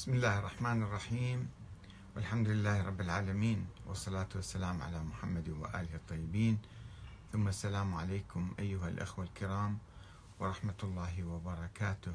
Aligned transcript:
بسم 0.00 0.12
الله 0.12 0.38
الرحمن 0.38 0.82
الرحيم. 0.82 1.50
والحمد 2.16 2.48
لله 2.48 2.88
رب 2.88 3.00
العالمين 3.00 3.66
والصلاة 3.86 4.28
والسلام 4.34 4.82
على 4.82 5.02
محمد 5.04 5.48
وآله 5.48 5.94
الطيبين. 5.94 6.58
ثم 7.32 7.48
السلام 7.48 7.94
عليكم 7.94 8.54
أيها 8.58 8.88
الأخوة 8.88 9.24
الكرام 9.24 9.78
ورحمة 10.40 10.80
الله 10.82 11.24
وبركاته. 11.24 12.14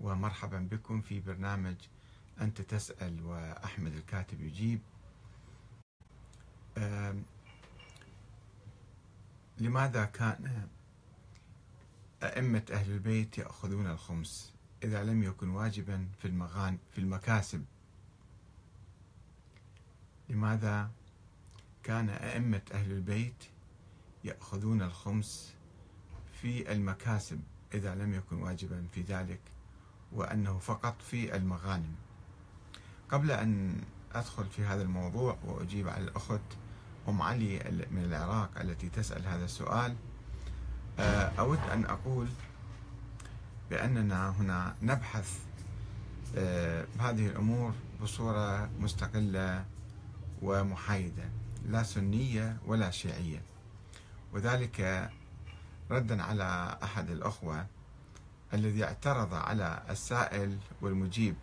ومرحبا 0.00 0.68
بكم 0.70 1.00
في 1.00 1.20
برنامج 1.20 1.76
أنت 2.40 2.60
تسأل 2.60 3.24
وأحمد 3.24 3.92
الكاتب 3.92 4.40
يجيب. 4.40 4.80
لماذا 9.58 10.04
كان 10.04 10.68
أئمة 12.22 12.64
أهل 12.70 12.90
البيت 12.92 13.38
يأخذون 13.38 13.86
الخمس؟ 13.86 14.52
إذا 14.84 15.04
لم 15.04 15.22
يكن 15.22 15.48
واجبا 15.48 16.06
في 16.18 16.28
المغان 16.28 16.78
في 16.92 16.98
المكاسب. 16.98 17.64
لماذا 20.28 20.90
كان 21.82 22.08
أئمة 22.08 22.62
أهل 22.72 22.92
البيت 22.92 23.44
يأخذون 24.24 24.82
الخمس 24.82 25.54
في 26.32 26.72
المكاسب 26.72 27.40
إذا 27.74 27.94
لم 27.94 28.14
يكن 28.14 28.36
واجبا 28.42 28.86
في 28.92 29.02
ذلك 29.02 29.40
وأنه 30.12 30.58
فقط 30.58 31.02
في 31.02 31.36
المغانم؟ 31.36 31.94
قبل 33.10 33.30
أن 33.30 33.80
أدخل 34.12 34.44
في 34.44 34.64
هذا 34.64 34.82
الموضوع 34.82 35.38
وأجيب 35.44 35.88
على 35.88 36.04
الأخت 36.04 36.40
أم 37.08 37.22
علي 37.22 37.58
من 37.90 38.04
العراق 38.04 38.50
التي 38.60 38.88
تسأل 38.88 39.26
هذا 39.26 39.44
السؤال 39.44 39.96
آه، 40.98 41.32
أود 41.38 41.58
أن 41.58 41.84
أقول 41.84 42.28
بأننا 43.70 44.30
هنا 44.30 44.74
نبحث 44.82 45.38
آه، 46.36 46.86
هذه 46.98 47.26
الأمور 47.26 47.72
بصورة 48.02 48.70
مستقلة 48.80 49.64
ومحايدة 50.42 51.24
لا 51.68 51.82
سنية 51.82 52.56
ولا 52.66 52.90
شيعية. 52.90 53.42
وذلك 54.32 55.10
ردا 55.90 56.22
على 56.22 56.78
أحد 56.82 57.10
الأخوة 57.10 57.66
الذي 58.54 58.84
اعترض 58.84 59.34
على 59.34 59.82
السائل 59.90 60.58
والمجيب 60.80 61.34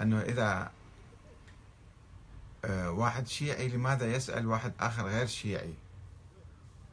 أنه 0.00 0.20
إذا 0.20 0.70
آه، 2.64 2.90
واحد 2.90 3.26
شيعي 3.26 3.68
لماذا 3.68 4.14
يسأل 4.14 4.46
واحد 4.46 4.72
آخر 4.80 5.02
غير 5.06 5.26
شيعي؟ 5.26 5.74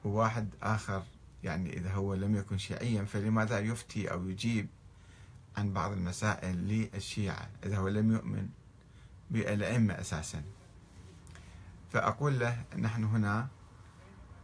وواحد 0.05 0.49
آخر 0.63 1.03
يعني 1.43 1.77
إذا 1.77 1.93
هو 1.93 2.13
لم 2.13 2.35
يكن 2.35 2.57
شيعيا 2.57 3.03
فلماذا 3.03 3.59
يفتي 3.59 4.11
أو 4.11 4.29
يجيب 4.29 4.67
عن 5.57 5.73
بعض 5.73 5.91
المسائل 5.91 6.55
للشيعة 6.55 7.49
إذا 7.65 7.77
هو 7.77 7.87
لم 7.87 8.11
يؤمن 8.11 8.49
بالأئمة 9.31 9.93
أساسا؟ 9.93 10.43
فأقول 11.91 12.39
له 12.39 12.63
نحن 12.77 13.03
هنا 13.03 13.47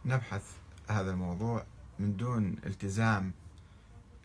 نبحث 0.04 0.42
هذا 0.88 1.10
الموضوع 1.10 1.64
من 1.98 2.16
دون 2.16 2.56
التزام 2.66 3.32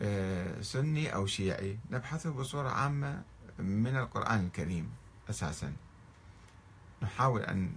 آه، 0.02 0.62
سني 0.62 1.14
أو 1.14 1.26
شيعي. 1.26 1.80
نبحثه 1.92 2.32
بصورة 2.32 2.70
عامة 2.70 3.24
من 3.60 3.98
القرآن 3.98 4.46
الكريم 4.46 4.90
أساسا. 5.30 5.74
نحاول 7.02 7.42
أن 7.42 7.76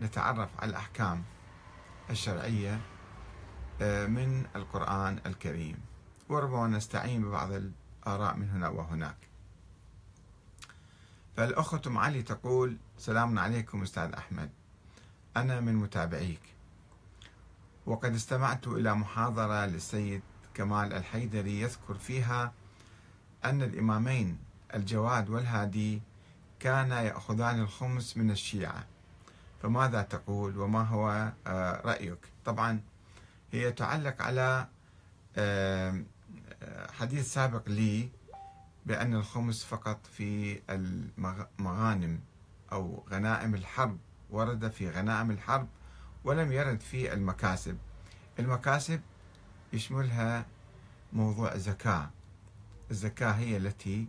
نتعرف 0.00 0.48
على 0.60 0.70
الأحكام 0.70 1.22
الشرعية 2.10 2.80
من 3.82 4.46
القرآن 4.56 5.20
الكريم. 5.26 5.76
وربما 6.28 6.66
نستعين 6.66 7.22
ببعض 7.22 7.52
الآراء 7.52 8.36
من 8.36 8.50
هنا 8.50 8.68
وهناك. 8.68 9.16
فالأخت 11.36 11.86
أم 11.86 11.98
علي 11.98 12.22
تقول 12.22 12.76
سلام 12.98 13.38
عليكم 13.38 13.82
أستاذ 13.82 14.12
أحمد. 14.12 14.50
أنا 15.36 15.60
من 15.60 15.74
متابعيك. 15.74 16.40
وقد 17.86 18.14
استمعت 18.14 18.68
إلى 18.68 18.94
محاضرة 18.94 19.66
للسيد 19.66 20.22
كمال 20.54 20.92
الحيدري 20.92 21.60
يذكر 21.60 21.94
فيها 21.94 22.52
أن 23.44 23.62
الإمامين 23.62 24.38
الجواد 24.74 25.30
والهادي 25.30 26.02
كانا 26.60 27.02
يأخذان 27.02 27.60
الخمس 27.60 28.16
من 28.16 28.30
الشيعة. 28.30 28.86
فماذا 29.62 30.02
تقول؟ 30.02 30.58
وما 30.58 30.82
هو 30.82 31.32
آه، 31.46 31.80
رأيك؟ 31.84 32.18
طبعا 32.44 32.80
هي 33.52 33.72
تعلق 33.72 34.22
على 34.22 34.68
حديث 36.92 37.32
سابق 37.32 37.68
لي 37.68 38.08
بأن 38.86 39.14
الخمس 39.14 39.64
فقط 39.64 40.06
في 40.06 40.60
المغانم 40.70 42.20
أو 42.72 43.04
غنائم 43.10 43.54
الحرب 43.54 43.98
ورد 44.30 44.70
في 44.70 44.90
غنائم 44.90 45.30
الحرب 45.30 45.68
ولم 46.24 46.52
يرد 46.52 46.80
في 46.80 47.12
المكاسب. 47.12 47.78
المكاسب 48.38 49.00
يشملها 49.72 50.46
موضوع 51.12 51.54
الزكاة. 51.54 52.10
الزكاة 52.90 53.30
هي 53.30 53.56
التي 53.56 54.06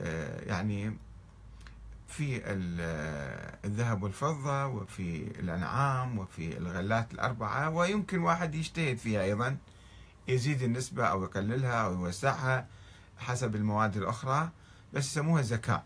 آه، 0.00 0.44
يعني 0.44 0.96
في 2.10 2.40
الذهب 3.64 4.02
والفضة 4.02 4.66
وفي 4.66 5.40
الأنعام 5.40 6.18
وفي 6.18 6.58
الغلات 6.58 7.12
الأربعة 7.12 7.70
ويمكن 7.70 8.18
واحد 8.18 8.54
يجتهد 8.54 8.98
فيها 8.98 9.22
أيضا 9.22 9.56
يزيد 10.28 10.62
النسبة 10.62 11.06
أو 11.06 11.24
يقللها 11.24 11.84
أو 11.84 11.92
يوسعها 11.92 12.66
حسب 13.18 13.56
المواد 13.56 13.96
الأخرى 13.96 14.50
بس 14.92 15.06
يسموها 15.06 15.42
زكاة. 15.42 15.82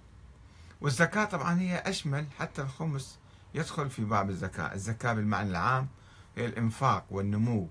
والزكاة 0.80 1.24
طبعا 1.24 1.60
هي 1.60 1.78
أشمل 1.78 2.26
حتى 2.38 2.62
الخمس 2.62 3.18
يدخل 3.54 3.90
في 3.90 4.04
باب 4.04 4.30
الزكاة. 4.30 4.74
الزكاة 4.74 5.12
بالمعنى 5.12 5.50
العام 5.50 5.88
هي 6.36 6.46
الإنفاق 6.46 7.04
والنمو. 7.10 7.68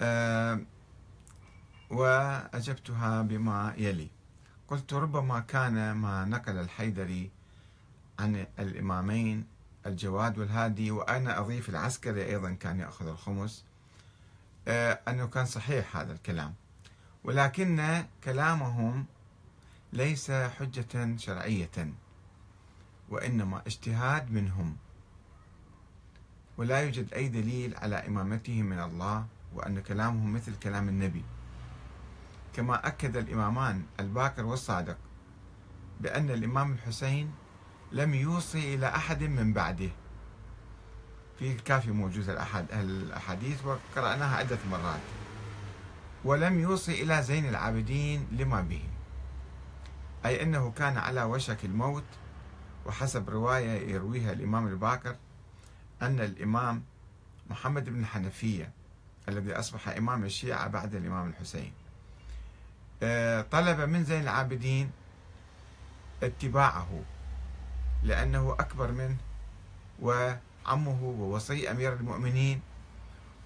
أه 0.00 0.60
وأجبتها 1.90 3.22
بما 3.22 3.74
يلي. 3.76 4.10
قلت 4.70 4.92
ربما 4.92 5.40
كان 5.40 5.92
ما 5.92 6.24
نقل 6.24 6.58
الحيدري 6.58 7.30
عن 8.18 8.46
الإمامين 8.58 9.46
الجواد 9.86 10.38
والهادي 10.38 10.90
وأنا 10.90 11.40
أضيف 11.40 11.68
العسكري 11.68 12.26
أيضا 12.26 12.52
كان 12.52 12.80
يأخذ 12.80 13.08
الخمس. 13.08 13.64
آه، 14.68 15.00
أنه 15.08 15.26
كان 15.26 15.46
صحيح 15.46 15.96
هذا 15.96 16.12
الكلام. 16.12 16.54
ولكن 17.24 18.04
كلامهم 18.24 19.04
ليس 19.92 20.30
حجة 20.30 21.16
شرعية 21.16 21.92
وإنما 23.08 23.62
اجتهاد 23.66 24.30
منهم. 24.30 24.76
ولا 26.56 26.80
يوجد 26.80 27.14
أي 27.14 27.28
دليل 27.28 27.76
على 27.76 27.96
إمامتهم 28.06 28.64
من 28.64 28.80
الله 28.80 29.26
وأن 29.54 29.80
كلامهم 29.80 30.32
مثل 30.32 30.58
كلام 30.58 30.88
النبي. 30.88 31.24
كما 32.54 32.86
أكد 32.86 33.16
الإمامان 33.16 33.82
الباكر 34.00 34.44
والصادق 34.44 34.96
بأن 36.00 36.30
الإمام 36.30 36.72
الحسين 36.72 37.32
لم 37.92 38.14
يوصي 38.14 38.74
إلى 38.74 38.86
أحد 38.86 39.22
من 39.22 39.52
بعده. 39.52 39.90
في 41.38 41.52
الكافي 41.52 41.90
موجود 41.90 42.30
الأحد 42.30 42.66
الأحاديث 42.72 43.64
وقرأناها 43.64 44.36
عدة 44.36 44.58
مرات. 44.70 45.00
ولم 46.24 46.60
يوصي 46.60 47.02
إلى 47.02 47.22
زين 47.22 47.48
العابدين 47.48 48.26
لما 48.32 48.60
به. 48.60 48.82
أي 50.24 50.42
أنه 50.42 50.70
كان 50.70 50.98
على 50.98 51.22
وشك 51.22 51.64
الموت 51.64 52.04
وحسب 52.86 53.30
رواية 53.30 53.90
يرويها 53.94 54.32
الإمام 54.32 54.66
الباكر 54.66 55.16
أن 56.02 56.20
الإمام 56.20 56.82
محمد 57.50 57.84
بن 57.84 58.00
الحنفية 58.00 58.72
الذي 59.28 59.52
أصبح 59.52 59.88
إمام 59.88 60.24
الشيعة 60.24 60.68
بعد 60.68 60.94
الإمام 60.94 61.28
الحسين. 61.28 61.72
طلب 63.50 63.80
من 63.80 64.04
زين 64.04 64.22
العابدين 64.22 64.90
اتباعه 66.22 67.02
لأنه 68.02 68.56
أكبر 68.60 68.92
منه 68.92 69.16
وعمه 70.02 71.02
ووصي 71.02 71.70
أمير 71.70 71.92
المؤمنين. 71.92 72.60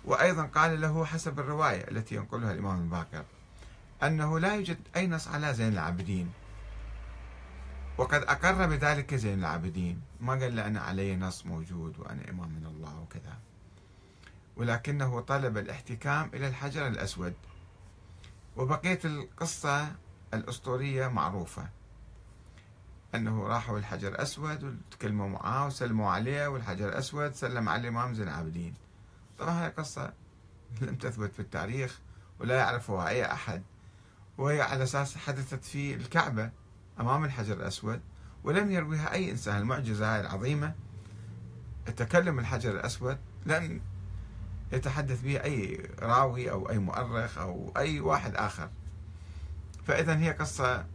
وأيضا 0.04 0.42
قال 0.42 0.80
له 0.80 1.04
حسب 1.04 1.40
الرواية 1.40 1.90
التي 1.90 2.14
ينقلها 2.14 2.52
الإمام 2.52 2.80
الباكر 2.80 3.24
أنه 4.02 4.38
لا 4.38 4.54
يوجد 4.54 4.78
أي 4.96 5.06
نص 5.06 5.28
على 5.28 5.54
زين 5.54 5.72
العابدين. 5.72 6.32
وقد 7.98 8.22
أقر 8.22 8.66
بذلك 8.66 9.14
زين 9.14 9.38
العابدين. 9.38 10.00
ما 10.20 10.32
قال 10.32 10.56
له 10.56 10.66
أنا 10.66 10.80
علي 10.80 11.16
نص 11.16 11.46
موجود 11.46 11.98
وأنا 11.98 12.30
إمام 12.30 12.48
من 12.48 12.66
الله 12.66 13.00
وكذا. 13.00 13.38
ولكنه 14.56 15.20
طلب 15.20 15.58
الاحتكام 15.58 16.30
إلى 16.34 16.48
الحجر 16.48 16.86
الأسود. 16.86 17.34
وبقية 18.56 18.98
القصة 19.04 19.92
الأسطورية 20.34 21.08
معروفة. 21.08 21.68
أنه 23.14 23.46
راحوا 23.46 23.78
الحجر 23.78 24.08
الأسود 24.08 24.64
وتكلموا 24.64 25.28
معاه 25.28 25.66
وسلموا 25.66 26.10
عليه 26.10 26.46
والحجر 26.48 26.88
الأسود 26.88 27.34
سلم 27.34 27.68
على 27.68 27.82
الإمام 27.82 28.14
زين 28.14 28.28
العابدين. 28.28 28.74
طبعا 29.38 29.64
هاي 29.64 29.70
قصة 29.70 30.12
لم 30.80 30.94
تثبت 30.94 31.32
في 31.32 31.40
التاريخ 31.40 32.00
ولا 32.40 32.56
يعرفها 32.56 33.08
أي 33.08 33.32
أحد. 33.32 33.62
وهي 34.38 34.62
على 34.62 34.82
أساس 34.82 35.16
حدثت 35.16 35.64
في 35.64 35.94
الكعبة 35.94 36.50
أمام 37.00 37.24
الحجر 37.24 37.54
الأسود 37.54 38.00
ولم 38.44 38.70
يرويها 38.70 39.12
أي 39.12 39.30
إنسان. 39.30 39.56
المعجزة 39.56 40.14
هاي 40.14 40.20
العظيمة. 40.20 40.74
تكلم 41.96 42.38
الحجر 42.38 42.70
الأسود 42.70 43.18
لم 43.46 43.80
يتحدث 44.74 45.22
به 45.22 45.44
أي 45.44 45.90
راوي 45.98 46.50
أو 46.50 46.70
أي 46.70 46.78
مؤرخ 46.78 47.38
أو 47.38 47.72
أي 47.76 48.00
واحد 48.00 48.34
آخر. 48.34 48.70
فإذا 49.86 50.18
هي 50.18 50.32
قصة 50.32 50.86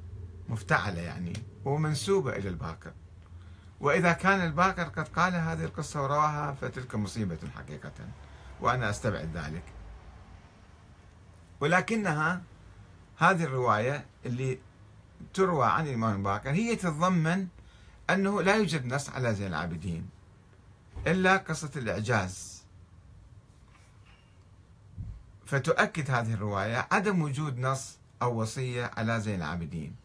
مفتعلة 0.50 1.02
يعني 1.02 1.34
ومنسوبة 1.66 2.36
إلى 2.36 2.50
الباكر 2.50 2.92
وإذا 3.80 4.14
كان 4.14 4.42
الباكر 4.42 4.84
قد 4.84 5.08
قال 5.08 5.36
هذه 5.36 5.64
القصة 5.64 6.04
ورواها 6.04 6.52
فتلك 6.62 6.96
مصيبة 6.96 7.38
حقيقة 7.56 7.92
وأنا 8.62 8.90
أستبعد 8.90 9.30
ذلك. 9.34 9.64
ولكنها 11.60 12.42
هذه 13.18 13.44
الرواية 13.44 14.06
اللي 14.26 14.60
تروى 15.34 15.66
عن 15.66 15.88
الإمام 15.88 16.16
الباكر 16.16 16.50
هي 16.50 16.76
تتضمن 16.76 17.48
أنه 18.10 18.42
لا 18.42 18.56
يوجد 18.56 18.86
نص 18.86 19.10
على 19.10 19.36
زين 19.36 19.48
العابدين 19.48 20.10
إلا 21.08 21.38
قصة 21.38 21.72
الإعجاز. 21.76 22.59
فتؤكد 25.50 26.12
هذه 26.12 26.34
الرواية 26.34 26.88
عدم 26.92 27.22
وجود 27.22 27.60
نص 27.60 27.98
أو 28.22 28.42
وصية 28.42 28.92
على 28.98 29.20
زين 29.22 29.36
العابدين. 29.36 29.96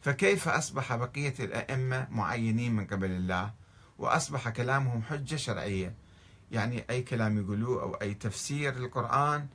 فكيف 0.00 0.48
أصبح 0.48 0.96
بقية 0.96 1.34
الأئمة 1.40 2.06
معينين 2.10 2.76
من 2.76 2.86
قبل 2.86 3.10
الله؟ 3.10 3.50
وأصبح 3.98 4.48
كلامهم 4.48 5.02
حجة 5.02 5.36
شرعية 5.36 5.94
يعني 6.52 6.84
أي 6.90 7.02
كلام 7.02 7.38
يقولوه 7.38 7.82
أو 7.82 7.94
أي 7.94 8.14
تفسير 8.14 8.74
للقرآن 8.74 9.46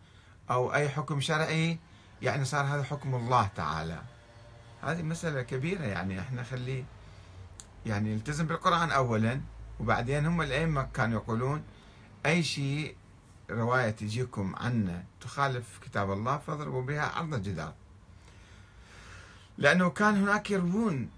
أو 0.50 0.74
أي 0.74 0.90
حكم 0.90 1.22
شرعي 1.22 1.80
يعني 2.22 2.46
صار 2.46 2.66
هذا 2.66 2.84
حكم 2.84 3.16
الله 3.16 3.50
تعالى. 3.56 4.02
هذه 4.84 5.02
مسألة 5.02 5.42
كبيرة 5.42 5.84
يعني 5.84 6.20
إحنا 6.20 6.44
خلي 6.44 6.86
يعني 7.86 8.14
نلتزم 8.14 8.48
بالقرآن 8.48 8.92
أولا 8.92 9.42
وبعدين 9.80 10.26
هم 10.26 10.42
الأئمة 10.42 10.88
كانوا 10.94 11.22
يقولون 11.22 11.64
أي 12.26 12.44
شيء 12.44 12.96
رواية 13.50 13.90
تجيكم 13.90 14.56
عنا 14.56 15.04
تخالف 15.22 15.80
كتاب 15.84 16.12
الله 16.12 16.38
فاضربوا 16.38 16.82
بها 16.82 17.02
عرض 17.02 17.34
الجدار 17.34 17.74
لأنه 19.58 19.90
كان 19.90 20.16
هناك 20.16 20.52
يروون 20.52 21.10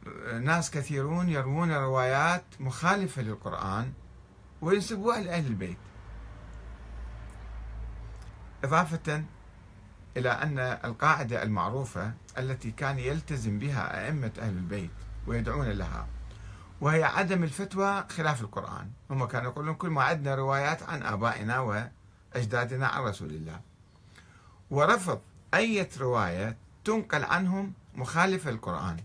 ناس 0.42 0.72
كثيرون 0.72 1.30
يروون 1.30 1.72
روايات 1.72 2.44
مخالفة 2.60 3.22
للقرآن 3.22 3.94
وينسبوها 4.62 5.22
لأهل 5.22 5.48
البيت. 5.48 5.78
إضافة 8.64 9.24
إلى 10.18 10.30
أن 10.30 10.60
القاعدة 10.60 11.44
المعروفة 11.44 12.14
التي 12.38 12.72
كان 12.72 13.00
يلتزم 13.00 13.60
بها 13.60 14.06
أئمة 14.06 14.32
أهل 14.40 14.58
البيت 14.58 14.92
ويدعون 15.28 15.70
لها 15.70 16.08
وهي 16.82 17.04
عدم 17.04 17.44
الفتوى 17.44 18.06
خلاف 18.10 18.42
القرآن. 18.42 18.92
هم 19.10 19.26
كانوا 19.26 19.52
يقولون 19.52 19.76
كل 19.76 19.90
ما 19.90 20.04
عندنا 20.04 20.36
روايات 20.36 20.84
عن 20.84 21.04
آبائنا 21.04 21.60
وأجدادنا 22.36 22.88
عن 22.88 23.04
رسول 23.04 23.30
الله. 23.30 23.60
ورفض 24.72 25.22
أي 25.54 25.88
رواية 26.00 26.58
تنقل 26.86 27.24
عنهم 27.24 27.74
مخالفة 27.96 28.52
للقرآن 28.52 28.98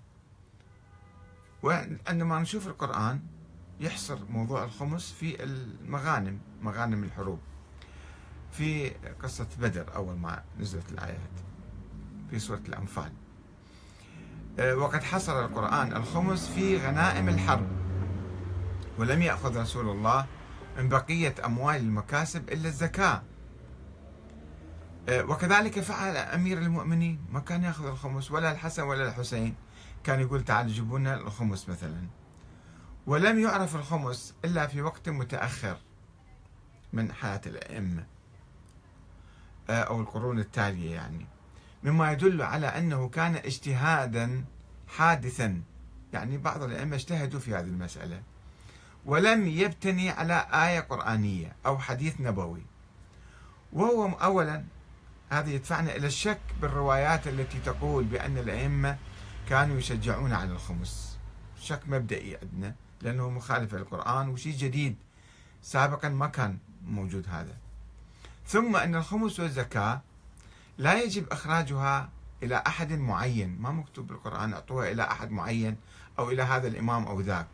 وعندما 1.62 2.38
نشوف 2.38 2.66
القرآن 2.66 3.20
يحصر 3.80 4.18
موضوع 4.30 4.64
الخمس 4.64 5.12
في 5.12 5.44
المغانم 5.44 6.38
مغانم 6.62 7.04
الحروب. 7.04 7.38
في 8.52 8.90
قصة 9.22 9.46
بدر 9.60 9.94
أول 9.94 10.16
ما 10.16 10.42
نزلت 10.60 10.92
الآيات 10.92 11.30
في 12.30 12.38
سورة 12.38 12.62
الأنفال. 12.68 13.12
آه، 14.58 14.74
وقد 14.76 15.02
حصر 15.02 15.44
القرآن 15.44 15.96
الخمس 15.96 16.48
في 16.48 16.78
غنائم 16.78 17.28
الحرب. 17.28 17.66
ولم 18.98 19.22
يأخذ 19.22 19.60
رسول 19.60 19.88
الله 19.88 20.26
من 20.78 20.88
بقية 20.88 21.34
أموال 21.44 21.76
المكاسب 21.76 22.48
إلا 22.48 22.68
الزكاة. 22.68 23.22
آه، 25.08 25.24
وكذلك 25.24 25.80
فعل 25.80 26.16
أمير 26.16 26.58
المؤمنين 26.58 27.24
ما 27.32 27.40
كان 27.40 27.62
يأخذ 27.62 27.86
الخمس 27.86 28.30
ولا 28.30 28.52
الحسن 28.52 28.82
ولا 28.82 29.08
الحسين. 29.08 29.54
كان 30.04 30.20
يقول 30.20 30.44
تعالوا 30.44 30.72
جيبوا 30.72 30.98
لنا 30.98 31.14
الخمس 31.14 31.68
مثلا. 31.68 32.06
ولم 33.06 33.38
يعرف 33.38 33.76
الخمس 33.76 34.34
إلا 34.44 34.66
في 34.66 34.82
وقت 34.82 35.08
متأخر 35.08 35.76
من 36.92 37.12
حياة 37.12 37.40
الأئمة 37.46 38.06
آه، 39.70 39.82
أو 39.82 40.00
القرون 40.00 40.38
التالية 40.38 40.94
يعني. 40.94 41.26
مما 41.84 42.12
يدل 42.12 42.42
على 42.42 42.66
أنه 42.66 43.08
كان 43.08 43.36
اجتهادا 43.36 44.44
حادثا. 44.88 45.62
يعني 46.12 46.38
بعض 46.38 46.62
الأئمة 46.62 46.96
اجتهدوا 46.96 47.40
في 47.40 47.54
هذه 47.54 47.64
المسألة. 47.64 48.22
ولم 49.06 49.46
يبتني 49.46 50.10
على 50.10 50.46
آية 50.52 50.80
قرآنية 50.80 51.56
أو 51.66 51.78
حديث 51.78 52.20
نبوي. 52.20 52.62
وهو 53.72 54.06
أولا 54.06 54.64
هذا 55.30 55.50
يدفعنا 55.50 55.96
إلى 55.96 56.06
الشك 56.06 56.40
بالروايات 56.62 57.28
التي 57.28 57.58
تقول 57.58 58.04
بأن 58.04 58.38
الأئمة 58.38 58.96
كانوا 59.48 59.78
يشجعون 59.78 60.32
على 60.32 60.50
الخمس. 60.50 61.18
شك 61.60 61.80
مبدئي 61.86 62.36
عندنا 62.36 62.74
لأنه 63.02 63.30
مخالف 63.30 63.74
للقرآن 63.74 64.28
وشيء 64.28 64.56
جديد 64.56 64.96
سابقا 65.62 66.08
ما 66.08 66.26
كان 66.26 66.58
موجود 66.86 67.26
هذا. 67.28 67.56
ثم 68.46 68.76
أن 68.76 68.94
الخمس 68.94 69.40
والزكاة 69.40 70.00
لا 70.78 71.02
يجب 71.02 71.32
إخراجها 71.32 72.10
إلى 72.42 72.62
أحد 72.66 72.92
معين. 72.92 73.56
ما 73.60 73.70
مكتوب 73.70 74.06
بالقرآن 74.06 74.52
أعطوها 74.52 74.90
إلى 74.92 75.02
أحد 75.02 75.30
معين 75.30 75.76
أو 76.18 76.30
إلى 76.30 76.42
هذا 76.42 76.68
الإمام 76.68 77.06
أو 77.06 77.20
ذاك. 77.20 77.46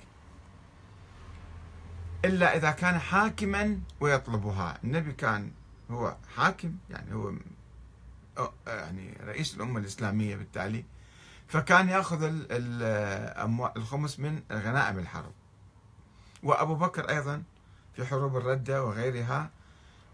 إلا 2.25 2.56
إذا 2.56 2.70
كان 2.70 2.99
حاكما 2.99 3.81
ويطلبها. 4.00 4.78
النبي 4.84 5.12
كان 5.12 5.52
هو 5.90 6.17
حاكم 6.37 6.76
يعني 6.90 7.14
هو 7.14 7.32
يعني 8.67 9.17
رئيس 9.25 9.55
الأمة 9.55 9.78
الإسلامية 9.81 10.37
بالتالي. 10.37 10.84
فكان 11.49 11.88
يأخذ 11.88 12.32
الخمس 13.76 14.20
من 14.20 14.43
غنائم 14.52 14.99
الحرب. 14.99 15.32
وأبو 16.43 16.75
بكر 16.75 17.08
أيضا 17.08 17.43
في 17.94 18.05
حروب 18.06 18.37
الردة 18.37 18.84
وغيرها 18.84 19.50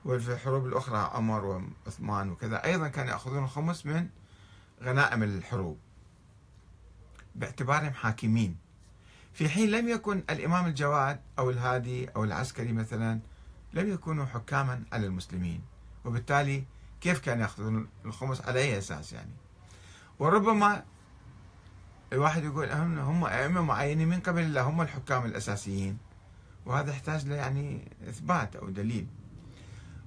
وفي 0.05 0.33
الحروب 0.33 0.67
الأخرى 0.67 1.11
عمر 1.15 1.45
وعثمان 1.87 2.31
وكذا 2.31 2.65
أيضا 2.65 2.89
كانوا 2.89 3.13
يأخذون 3.13 3.45
الخمس 3.45 3.87
من 3.87 4.09
غنائم 4.83 5.23
الحروب. 5.23 5.79
باعتبارهم 7.35 7.93
حاكمين. 7.93 8.57
في 9.37 9.49
حين 9.49 9.71
لم 9.71 9.89
يكن 9.89 10.23
الإمام 10.31 10.67
الجواد 10.67 11.21
أو 11.39 11.51
الهادي 11.51 12.09
أو 12.09 12.25
العسكري 12.25 12.73
مثلا 12.73 13.21
لم 13.73 13.93
يكونوا 13.93 14.27
حكاما 14.27 14.83
على 14.93 15.07
المسلمين 15.07 15.61
وبالتالي 16.05 16.65
كيف 17.01 17.21
كانوا 17.21 17.43
يأخذون 17.43 17.89
الخمس؟ 18.05 18.41
على 18.41 18.61
أي 18.61 18.79
أساس 18.79 19.13
يعني؟ 19.13 19.31
وربما 20.19 20.85
الواحد 22.13 22.45
يقول 22.45 22.71
هم 22.71 22.99
هم 22.99 23.25
أئمة 23.25 23.61
معينين 23.61 24.09
من 24.09 24.21
قبل 24.21 24.43
الله 24.43 24.63
هم 24.63 24.81
الحكام 24.81 25.25
الأساسيين 25.25 25.99
وهذا 26.67 26.91
يحتاج 26.91 27.27
له 27.27 27.35
يعني 27.35 27.93
إثبات 28.09 28.57
أو 28.57 28.69
دليل. 28.69 29.07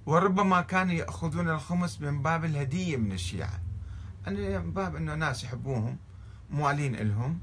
وربما 0.06 0.62
كانوا 0.62 0.94
يأخذون 0.94 1.50
الخمس 1.50 2.02
من 2.02 2.22
باب 2.22 2.46
الهدية 2.46 2.98
من 2.98 3.12
الشيعة 3.12 3.60
من 4.28 4.72
باب 4.74 4.96
أنه 4.96 5.16
ناس 5.16 5.44
يحبوهم 5.44 5.98
موالين 6.50 6.96
لهم 6.96 7.40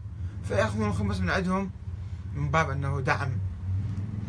فيأخذون 0.48 0.88
الخمس 0.88 1.20
من 1.20 1.30
عندهم 1.30 1.70
من 2.34 2.50
باب 2.50 2.70
أنه 2.70 3.00
دعم 3.00 3.38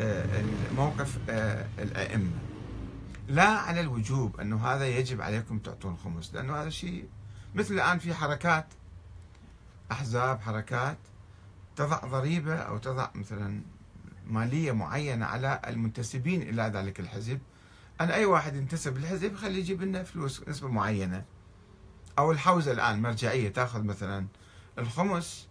آه، 0.00 0.44
موقف 0.76 1.18
آه، 1.30 1.66
الأئمة. 1.78 2.30
لا 3.28 3.48
على 3.48 3.80
الوجوب 3.80 4.40
أنه 4.40 4.66
هذا 4.66 4.86
يجب 4.86 5.20
عليكم 5.20 5.58
تعطون 5.58 5.96
خمس 5.96 6.34
لأنه 6.34 6.56
هذا 6.56 6.70
شيء 6.70 7.08
مثل 7.54 7.74
الآن 7.74 7.98
في 7.98 8.14
حركات 8.14 8.66
أحزاب 9.92 10.40
حركات 10.40 10.98
تضع 11.76 11.98
ضريبة 11.98 12.54
أو 12.54 12.78
تضع 12.78 13.08
مثلا 13.14 13.62
مالية 14.26 14.72
معينة 14.72 15.26
على 15.26 15.60
المنتسبين 15.66 16.42
إلى 16.42 16.62
ذلك 16.62 17.00
الحزب. 17.00 17.38
أن 18.00 18.10
أي 18.10 18.24
واحد 18.24 18.56
ينتسب 18.56 18.98
للحزب 18.98 19.36
خليه 19.36 19.58
يجيب 19.58 19.82
لنا 19.82 20.02
فلوس 20.02 20.48
نسبة 20.48 20.68
معينة. 20.68 21.24
أو 22.18 22.32
الحوزة 22.32 22.72
الآن 22.72 23.02
مرجعية 23.02 23.48
تأخذ 23.48 23.82
مثلا 23.82 24.26
الخمس 24.78 25.48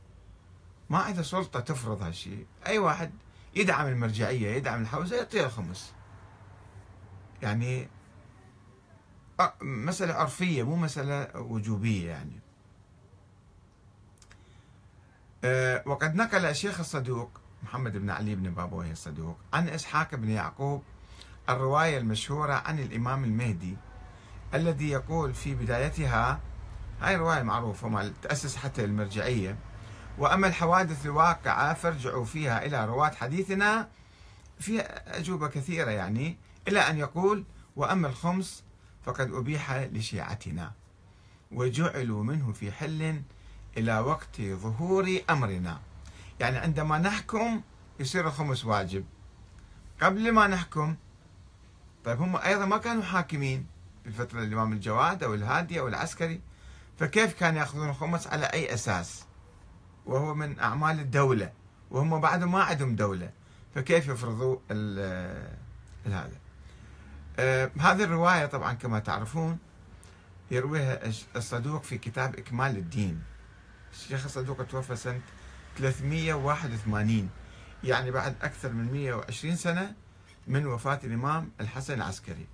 ما 0.89 0.97
عندها 0.97 1.23
سلطة 1.23 1.59
تفرض 1.59 2.01
هالشيء 2.01 2.45
أي 2.67 2.77
واحد 2.77 3.11
يدعم 3.55 3.87
المرجعية 3.87 4.55
يدعم 4.55 4.81
الحوزة 4.81 5.15
يعطيها 5.15 5.45
الخمس. 5.45 5.93
يعني 7.41 7.87
مسألة 9.61 10.13
عرفية 10.13 10.63
مو 10.63 10.75
مسألة 10.75 11.41
وجوبية 11.41 12.09
يعني. 12.09 12.39
وقد 15.85 16.15
نقل 16.15 16.45
الشيخ 16.45 16.79
الصدوق 16.79 17.29
محمد 17.63 17.97
بن 17.97 18.09
علي 18.09 18.35
بن 18.35 18.49
بابويه 18.49 18.91
الصدوق 18.91 19.37
عن 19.53 19.69
إسحاق 19.69 20.15
بن 20.15 20.29
يعقوب 20.29 20.83
الرواية 21.49 21.97
المشهورة 21.97 22.53
عن 22.53 22.79
الإمام 22.79 23.23
المهدي 23.23 23.77
الذي 24.53 24.89
يقول 24.89 25.33
في 25.33 25.55
بدايتها 25.55 26.39
هاي 27.01 27.15
رواية 27.15 27.41
معروفة 27.41 28.11
تأسس 28.21 28.55
حتى 28.55 28.85
المرجعية. 28.85 29.57
وأما 30.17 30.47
الحوادث 30.47 31.05
الواقعة 31.05 31.73
فارجعوا 31.73 32.25
فيها 32.25 32.65
إلى 32.65 32.85
رواة 32.85 33.09
حديثنا. 33.09 33.87
في 34.59 34.81
أجوبة 35.07 35.47
كثيرة 35.47 35.91
يعني 35.91 36.37
إلى 36.67 36.79
أن 36.79 36.97
يقول 36.97 37.43
وأما 37.75 38.07
الخمس 38.07 38.63
فقد 39.05 39.33
أبيح 39.33 39.71
لشيعتنا 39.71 40.71
وجعلوا 41.51 42.23
منه 42.23 42.53
في 42.53 42.71
حل 42.71 43.21
إلى 43.77 43.99
وقت 43.99 44.41
ظهور 44.41 45.19
أمرنا. 45.29 45.79
يعني 46.39 46.57
عندما 46.57 46.97
نحكم 46.97 47.61
يصير 47.99 48.27
الخمس 48.27 48.65
واجب. 48.65 49.05
قبل 50.01 50.31
ما 50.31 50.47
نحكم 50.47 50.95
طيب 52.05 52.21
هم 52.21 52.35
أيضا 52.35 52.65
ما 52.65 52.77
كانوا 52.77 53.03
حاكمين 53.03 53.65
في 54.03 54.09
الفترة 54.09 54.43
الإمام 54.43 54.73
الجواد 54.73 55.23
أو 55.23 55.33
الهادي 55.33 55.79
أو 55.79 55.87
العسكري 55.87 56.41
فكيف 56.99 57.33
كان 57.39 57.55
يأخذون 57.55 57.89
الخمس؟ 57.89 58.27
على 58.27 58.45
أي 58.45 58.73
أساس؟ 58.73 59.26
وهو 60.07 60.33
من 60.35 60.59
أعمال 60.59 60.99
الدولة 60.99 61.51
وهم 61.91 62.21
بعد 62.21 62.43
ما 62.43 62.63
عندهم 62.63 62.95
دولة. 62.95 63.31
فكيف 63.75 64.07
يفرضوا 64.07 64.57
هذا؟ 66.05 66.31
آه 67.39 67.71
هذه 67.79 68.03
الرواية 68.03 68.45
طبعا 68.45 68.73
كما 68.73 68.99
تعرفون 68.99 69.57
يرويها 70.51 70.99
الصدوق 71.35 71.83
في 71.83 71.97
كتاب 71.97 72.35
إكمال 72.35 72.77
الدين. 72.77 73.21
الشيخ 73.93 74.25
الصدوق 74.25 74.63
توفى 74.63 74.95
سنة 74.95 75.21
381 75.77 77.29
يعني 77.83 78.11
بعد 78.11 78.35
أكثر 78.41 78.73
من 78.73 78.91
120 78.91 79.55
سنة 79.55 79.93
من 80.47 80.65
وفاة 80.65 80.99
الإمام 81.03 81.51
الحسن 81.61 81.93
العسكري. 81.93 82.47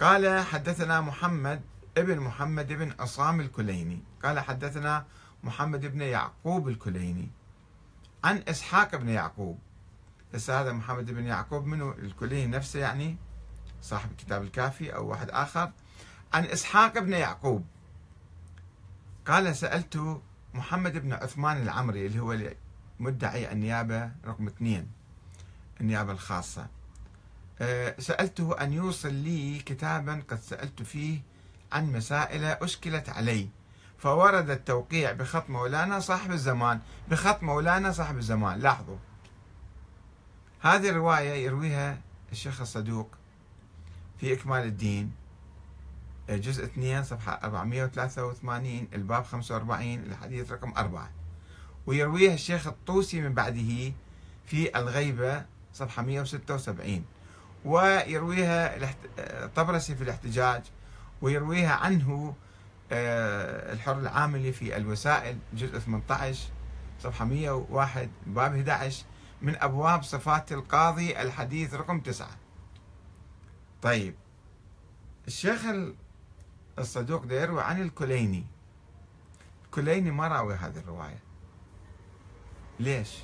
قال 0.00 0.44
حدثنا 0.44 1.00
محمد 1.00 1.60
ابن 1.98 2.20
محمد 2.20 2.72
بن 2.72 2.92
عصام 3.00 3.40
الكليني. 3.40 4.02
قال 4.22 4.40
حدثنا 4.40 5.04
محمد 5.42 5.86
بن 5.86 6.00
يعقوب 6.00 6.68
الكليني 6.68 7.30
عن 8.24 8.42
إسحاق 8.48 8.96
بن 8.96 9.08
يعقوب. 9.08 9.58
هسه 10.34 10.60
هذا 10.60 10.72
محمد 10.72 11.10
بن 11.10 11.24
يعقوب 11.24 11.66
منه 11.66 11.94
الكليني 11.98 12.56
نفسه 12.56 12.80
يعني 12.80 13.16
صاحب 13.82 14.10
كتاب 14.18 14.42
الكافي 14.42 14.94
أو 14.94 15.08
واحد 15.08 15.30
آخر. 15.30 15.72
عن 16.32 16.44
إسحاق 16.44 16.98
بن 16.98 17.12
يعقوب. 17.12 17.66
قال 19.26 19.56
سألت 19.56 20.20
محمد 20.54 20.98
بن 20.98 21.12
عثمان 21.12 21.62
العمري 21.62 22.06
اللي 22.06 22.18
هو 22.18 22.38
مدعي 23.00 23.52
النيابة 23.52 24.12
رقم 24.26 24.46
اثنين 24.46 24.90
النيابة 25.80 26.12
الخاصة. 26.12 26.66
أه، 27.60 28.00
سألته 28.00 28.60
أن 28.60 28.72
يوصل 28.72 29.14
لي 29.14 29.58
كتابا 29.58 30.22
قد 30.28 30.40
سألت 30.40 30.82
فيه 30.82 31.20
عن 31.72 31.92
مسائل 31.92 32.44
أشكلت 32.44 33.08
علي. 33.08 33.48
فورد 33.98 34.50
التوقيع 34.50 35.12
بخط 35.12 35.50
مولانا 35.50 36.00
صاحب 36.00 36.30
الزمان 36.30 36.80
بخط 37.10 37.42
مولانا 37.42 37.92
صاحب 37.92 38.18
الزمان. 38.18 38.58
لاحظوا. 38.58 38.96
هذه 40.60 40.88
الرواية 40.88 41.44
يرويها 41.46 41.98
الشيخ 42.32 42.60
الصدوق 42.60 43.08
في 44.20 44.32
إكمال 44.32 44.64
الدين 44.64 45.12
جزء 46.28 46.64
2 46.64 47.04
صفحة 47.04 47.40
483 47.44 48.88
الباب 48.94 49.24
45 49.24 49.94
الحديث 49.94 50.52
رقم 50.52 50.72
4 50.76 51.10
ويرويها 51.86 52.34
الشيخ 52.34 52.66
الطوسي 52.66 53.20
من 53.20 53.34
بعده 53.34 53.92
في 54.46 54.78
الغيبة 54.78 55.44
صفحة 55.74 56.02
176 56.02 57.04
ويرويها 57.64 58.78
الطبرسي 59.18 59.94
في 59.94 60.02
الاحتجاج 60.02 60.62
ويرويها 61.22 61.74
عنه 61.74 62.34
الحر 62.92 63.98
العاملي 63.98 64.52
في 64.52 64.76
الوسائل 64.76 65.38
جزء 65.52 65.78
18 65.78 66.48
صفحة 67.00 67.24
101 67.24 68.10
باب 68.26 68.54
11 68.54 69.04
من 69.42 69.56
أبواب 69.56 70.02
صفات 70.02 70.52
القاضي 70.52 71.20
الحديث 71.20 71.74
رقم 71.74 72.00
9 72.00 72.28
طيب 73.82 74.14
الشيخ 75.26 75.60
الصدوق 76.78 77.32
يروي 77.32 77.62
عن 77.62 77.82
الكليني. 77.82 78.46
الكليني 79.64 80.10
ما 80.10 80.28
راوي 80.28 80.54
هذه 80.54 80.78
الرواية. 80.78 81.18
ليش؟ 82.80 83.18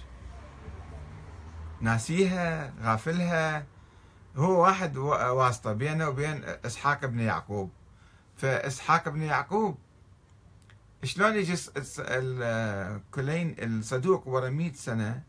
ناسيها 1.81 2.73
غافلها. 2.83 3.67
هو 4.37 4.63
واحد 4.63 4.97
واسطة 4.97 5.73
بينه 5.73 6.09
وبين 6.09 6.45
إسحاق 6.45 7.07
بن 7.07 7.21
يعقوب. 7.21 7.71
فإسحاق 8.37 9.09
بن 9.09 9.23
يعقوب 9.23 9.79
شلون 11.05 11.35
يجي 11.37 11.55
الكلين 11.99 13.55
الصدوق 13.59 14.29
ورا 14.29 14.51
100 14.51 14.73
سنة 14.73 15.23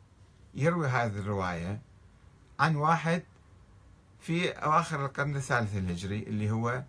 يروي 0.54 0.88
هذه 0.88 1.20
الرواية 1.20 1.82
عن 2.60 2.76
واحد 2.76 3.24
في 4.20 4.50
أواخر 4.50 5.06
القرن 5.06 5.36
الثالث 5.36 5.78
الهجري 5.78 6.24
اللي 6.24 6.52
هو 6.52 6.84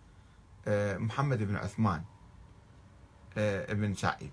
آه، 0.68 0.98
محمد 0.98 1.42
بن 1.42 1.56
عثمان 1.56 2.02
آه، 3.38 3.72
بن 3.72 3.94
سعيد. 3.94 4.30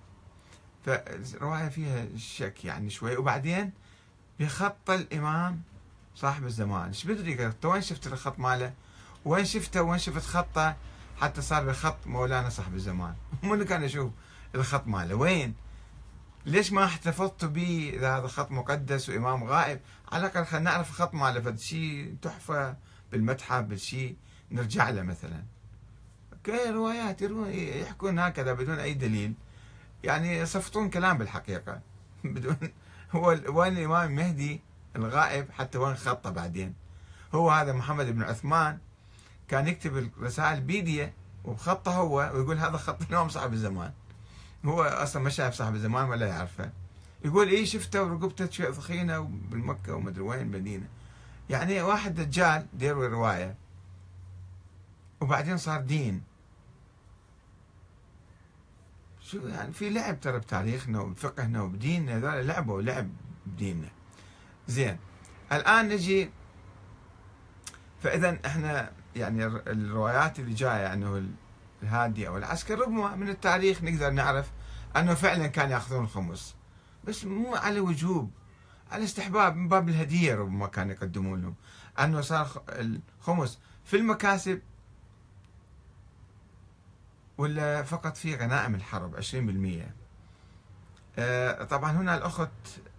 فالرواية 0.86 1.70
فيها 1.70 2.06
شك 2.18 2.66
يعني 2.66 2.90
شوي. 2.90 3.18
وبعدين 3.18 3.72
بخط 4.40 4.90
الإمام 4.90 5.62
صاحب 6.16 6.46
الزمان. 6.46 6.88
إيش 6.88 7.06
بدري؟ 7.06 7.54
وين 7.66 7.82
شفت 7.82 8.08
الخط 8.08 8.40
ماله؟ 8.40 8.74
وين 9.26 9.46
شفته؟ 9.46 9.82
وين 9.82 10.00
شفت 10.00 10.26
خطه؟ 10.26 10.76
حتى 11.18 11.42
صار 11.42 11.66
بخط 11.66 12.08
مولانا 12.08 12.50
صاحب 12.50 12.76
الزمان. 12.76 13.16
من 13.44 13.64
كان 13.64 13.84
يشوف 13.84 14.12
الخط 14.56 14.88
ماله. 14.88 15.16
وين؟ 15.16 15.54
ليش 16.46 16.72
ما 16.72 16.86
احتفظت 16.86 17.46
به 17.46 17.92
إذا 17.94 18.18
هذا 18.18 18.28
خط 18.28 18.52
مقدس 18.52 19.10
وإمام 19.10 19.44
غائب؟ 19.44 19.80
على 20.12 20.26
الأقل 20.26 20.46
خلينا 20.46 20.72
نعرف 20.72 20.90
الخط 20.90 21.14
ماله. 21.14 21.40
فد 21.40 21.60
شيء 21.60 22.16
تحفة 22.22 22.78
بالمتحف 23.12 23.64
بالشيء 23.64 24.16
نرجع 24.52 24.90
له 24.90 25.02
مثلا. 25.02 25.44
كي 26.44 26.70
روايات 26.70 27.22
يحكون 27.82 28.20
هكذا 28.20 28.54
بدون 28.54 28.80
أي 28.80 28.94
دليل. 28.94 29.34
يعني 30.04 30.38
يصفطون 30.38 30.90
كلام 30.90 31.18
بالحقيقة. 31.18 31.82
بدون 32.24 32.58
هو 33.12 33.28
وين 33.48 33.78
الإمام 33.78 34.10
المهدي 34.10 34.62
الغائب 34.96 35.52
حتى 35.52 35.78
وين 35.78 35.96
خطه 35.96 36.30
بعدين؟ 36.30 36.74
هو 37.36 37.52
هذا 37.52 37.74
محمد 37.74 38.06
بن 38.06 38.24
عثمان 38.24 38.78
كان 39.48 39.68
يكتب 39.68 39.98
الرسائل 39.98 40.62
بيديه 40.62 41.14
وبخطه 41.44 41.92
هو 41.92 42.18
ويقول 42.18 42.58
هذا 42.58 42.78
خط 42.78 43.02
الامام 43.10 43.30
صاحب 43.30 43.54
الزمان. 43.54 43.92
هو 44.66 44.84
أصلا 44.84 45.22
ما 45.24 45.30
شايف 45.30 45.54
صاحب 45.54 45.76
الزمان 45.76 46.10
ولا 46.10 46.28
يعرفه. 46.28 46.72
يقول 47.26 47.48
إيه 47.48 47.66
شفته 47.66 48.04
ورقبته 48.04 48.72
ثخينة 48.72 49.20
بالمكة 49.22 49.96
ومدري 49.96 50.22
وين 50.22 50.48
مدينه 50.48 50.88
يعني 51.50 51.82
واحد 51.82 52.16
دجال 52.16 52.68
ديروي 52.74 53.08
رواية 53.08 53.56
وبعدين 55.22 55.58
صار 55.58 55.82
دين. 55.82 56.24
شو 59.22 59.48
يعني؟ 59.48 59.74
في 59.74 59.90
لعب 59.90 60.20
ترى 60.20 60.40
بتاريخنا 60.40 61.00
وبفقهنا 61.00 61.62
وبديننا 61.62 62.18
هذول 62.18 62.48
لعبوا 62.48 62.82
لعب 62.82 63.10
بديننا 63.46 63.90
زين 64.68 64.98
الآن 65.52 65.90
نجي 65.90 66.30
فاذا 68.04 68.40
إحنا 68.46 68.92
يعني 69.16 69.46
الروايات 69.46 70.40
اللي 70.40 70.54
جاية 70.54 70.94
انه 70.94 71.24
الهادي 71.84 72.28
أو 72.28 72.38
العسكر 72.38 72.80
ربما 72.80 73.16
من 73.16 73.30
التاريخ 73.30 73.84
نقدر 73.84 74.10
نعرف 74.10 74.52
أنه 74.98 75.14
فعلا 75.14 75.48
كان 75.48 75.70
يأخذون 75.72 76.04
الخمس 76.04 76.56
بس 77.04 77.26
مو 77.26 77.56
على 77.56 77.80
وجوب 77.80 78.32
على 78.92 79.04
استحباب 79.04 79.56
من 79.56 79.68
باب 79.68 79.90
الهدية 79.90 80.36
ربما 80.36 80.68
كانوا 80.68 80.94
يقدمون 80.94 81.42
لهم. 81.42 81.56
أنه 82.00 82.22
صار 82.22 82.64
الخمس 82.70 83.60
في 83.86 83.98
المكاسب 83.98 84.62
ولا 87.38 87.84
فقط 87.84 88.18
في 88.18 88.36
غنائم 88.36 88.76
الحرب 88.76 89.16
20% 89.16 89.92
آه، 91.20 91.64
طبعا 91.64 91.92
هنا 91.92 92.18
الأخت 92.18 92.50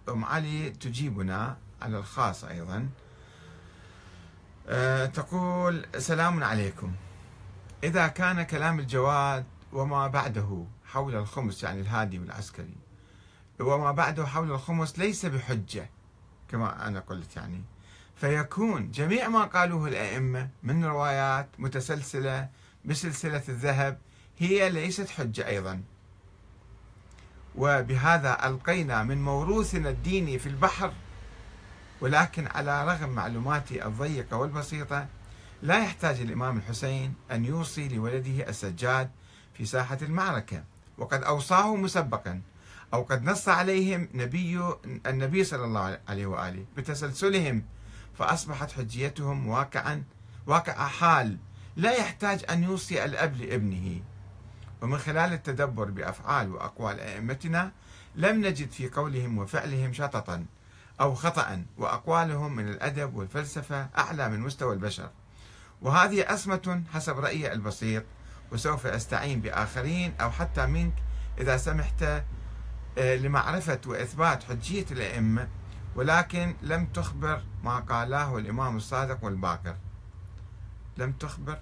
أم 0.09 0.25
علي 0.25 0.69
تجيبنا 0.69 1.57
على 1.81 1.97
الخاص 1.97 2.43
أيضا. 2.43 2.75
آه، 2.77 2.87
تقول 5.13 5.85
سلام 5.97 6.43
عليكم. 6.43 6.91
إذا 7.83 8.07
كان 8.07 8.43
كلام 8.43 8.79
الجواد 8.79 9.45
وما 9.73 10.07
بعده 10.07 10.65
حول 10.85 11.15
الخمس 11.15 11.63
يعني 11.63 11.81
الهادي 11.81 12.19
والعسكري 12.19 12.75
وما 13.59 13.91
بعده 13.91 14.25
حول 14.25 14.51
الخمس 14.51 14.99
ليس 14.99 15.25
بحجة 15.25 15.89
كما 16.49 16.87
أنا 16.87 16.99
قلت 16.99 17.35
يعني 17.35 17.63
فيكون 18.15 18.91
جميع 18.91 19.27
ما 19.27 19.43
قالوه 19.43 19.87
الأئمة 19.87 20.49
من 20.63 20.85
روايات 20.85 21.49
متسلسلة 21.59 22.49
بسلسلة 22.85 23.43
الذهب 23.49 23.97
هي 24.37 24.69
ليست 24.69 25.09
حجة 25.09 25.47
أيضا. 25.47 25.81
وبهذا 27.55 28.47
ألقينا 28.47 29.03
من 29.03 29.23
موروثنا 29.23 29.89
الديني 29.89 30.39
في 30.39 30.49
البحر 30.49 30.93
ولكن 32.01 32.47
على 32.47 32.85
رغم 32.85 33.09
معلوماتي 33.09 33.85
الضيقة 33.85 34.37
والبسيطة 34.37 35.07
لا 35.61 35.79
يحتاج 35.79 36.19
الإمام 36.19 36.57
الحسين 36.57 37.13
أن 37.31 37.45
يوصي 37.45 37.87
لولده 37.87 38.49
السجاد 38.49 39.09
في 39.53 39.65
ساحة 39.65 39.97
المعركة 40.01 40.63
وقد 40.97 41.23
أوصاه 41.23 41.75
مسبقا 41.75 42.41
أو 42.93 43.03
قد 43.03 43.23
نص 43.23 43.49
عليهم 43.49 44.09
نبي 44.13 44.73
النبي 45.05 45.43
صلى 45.43 45.65
الله 45.65 45.99
عليه 46.07 46.25
وآله 46.25 46.65
بتسلسلهم 46.77 47.63
فأصبحت 48.17 48.71
حجيتهم 48.71 49.47
واقعا 49.47 50.03
واقع 50.47 50.87
حال 50.87 51.37
لا 51.75 51.91
يحتاج 51.91 52.45
أن 52.49 52.63
يوصي 52.63 53.05
الأب 53.05 53.35
لابنه. 53.35 54.01
ومن 54.81 54.97
خلال 54.97 55.33
التدبر 55.33 55.91
بأفعال 55.91 56.51
وأقوال 56.51 56.99
أئمتنا 56.99 57.71
لم 58.15 58.45
نجد 58.45 58.71
في 58.71 58.89
قولهم 58.89 59.37
وفعلهم 59.37 59.93
شططا. 59.93 60.45
أو 61.01 61.15
خطأ 61.15 61.65
وأقوالهم 61.77 62.55
من 62.55 62.67
الأدب 62.67 63.15
والفلسفة 63.15 63.89
أعلى 63.97 64.29
من 64.29 64.39
مستوى 64.39 64.73
البشر. 64.73 65.09
وهذه 65.81 66.33
أسمة 66.33 66.83
حسب 66.93 67.19
رأيي 67.19 67.53
البسيط 67.53 68.03
وسوف 68.51 68.87
أستعين 68.87 69.41
بآخرين 69.41 70.13
أو 70.21 70.31
حتى 70.31 70.65
منك 70.65 70.93
إذا 71.37 71.57
سمحت 71.57 72.03
آه، 72.97 73.15
لمعرفة 73.15 73.81
وإثبات 73.85 74.43
حجية 74.43 74.85
الأئمة 74.91 75.47
ولكن 75.95 76.55
لم 76.61 76.85
تخبر 76.85 77.43
ما 77.63 77.79
قاله 77.79 78.37
الإمام 78.37 78.77
الصادق 78.77 79.23
والباقر. 79.23 79.75
لم 80.97 81.11
تخبر؟ 81.11 81.59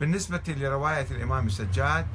بالنسبة 0.00 0.42
لرواية 0.48 1.06
الإمام 1.10 1.46
السجاد 1.46 2.06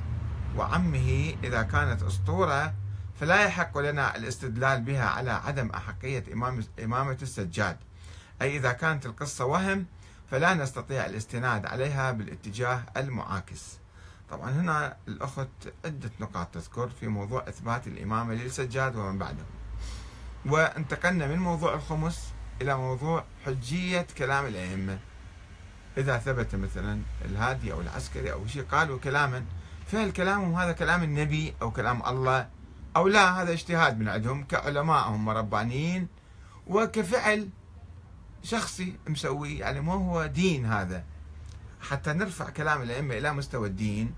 وعمه 0.57 1.35
إذا 1.43 1.61
كانت 1.61 2.03
أسطورة 2.03 2.73
فلا 3.19 3.43
يحق 3.43 3.77
لنا 3.77 4.15
الاستدلال 4.15 4.81
بها 4.81 5.05
على 5.05 5.31
عدم 5.31 5.69
أحقية 5.69 6.23
إمام 6.33 6.63
إمامة 6.83 7.17
السجاد. 7.21 7.77
أي 8.41 8.57
إذا 8.57 8.71
كانت 8.71 9.05
القصة 9.05 9.45
وهم 9.45 9.85
فلا 10.31 10.53
نستطيع 10.53 11.05
الاستناد 11.05 11.65
عليها 11.65 12.11
بالاتجاه 12.11 12.83
المعاكس. 12.97 13.77
طبعا 14.29 14.51
هنا 14.51 14.97
الأخت 15.07 15.47
عدة 15.85 16.11
نقاط 16.19 16.47
تذكر 16.47 16.89
في 16.99 17.07
موضوع 17.07 17.47
إثبات 17.47 17.87
الإمامة 17.87 18.33
للسجاد 18.33 18.95
ومن 18.95 19.17
بعده. 19.17 19.43
وانتقلنا 20.45 21.27
من 21.27 21.39
موضوع 21.39 21.73
الخمس 21.73 22.33
إلى 22.61 22.77
موضوع 22.77 23.23
حجية 23.45 24.07
كلام 24.17 24.45
الأئمة. 24.45 24.99
إذا 25.97 26.17
ثبت 26.17 26.55
مثلا 26.55 27.01
الهادي 27.25 27.73
أو 27.73 27.81
العسكري 27.81 28.31
أو 28.31 28.47
شيء 28.47 28.63
قالوا 28.63 28.99
كلاما. 28.99 29.45
فهل 29.87 30.11
كلامهم 30.11 30.55
هذا 30.55 30.71
كلام 30.71 31.03
النبي 31.03 31.53
أو 31.61 31.71
كلام 31.71 32.03
الله؟ 32.07 32.47
أو 32.95 33.07
لا 33.07 33.41
هذا 33.41 33.51
اجتهاد 33.51 33.99
من 33.99 34.09
عندهم 34.09 34.43
كعلمائهم 34.43 35.29
ربانيين 35.29 36.07
وكفعل 36.67 37.49
شخصي 38.43 38.95
مسوي 39.07 39.57
يعني 39.57 39.79
مو 39.81 39.91
هو 39.93 40.25
دين 40.25 40.65
هذا. 40.65 41.03
حتى 41.81 42.13
نرفع 42.13 42.49
كلام 42.49 42.81
الأئمة 42.81 43.17
إلى 43.17 43.33
مستوى 43.33 43.67
الدين 43.67 44.13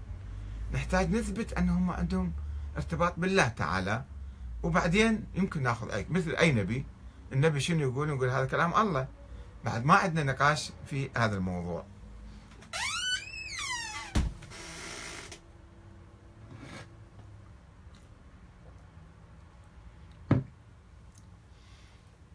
نحتاج 0.73 1.15
نثبت 1.15 1.53
أنهم 1.53 1.91
عندهم 1.91 2.33
ارتباط 2.77 3.13
بالله 3.17 3.47
تعالى. 3.47 4.03
وبعدين 4.63 5.23
يمكن 5.35 5.63
ناخذ 5.63 5.91
أي 5.91 6.05
مثل 6.09 6.35
أي 6.35 6.51
نبي 6.51 6.85
النبي 7.33 7.59
شنو 7.59 7.79
يقول؟ 7.79 8.07
نقول 8.07 8.29
هذا 8.29 8.45
كلام 8.45 8.73
الله. 8.73 9.07
بعد 9.65 9.85
ما 9.85 9.93
عندنا 9.93 10.31
نقاش 10.31 10.71
في 10.89 11.09
هذا 11.17 11.37
الموضوع 11.37 11.85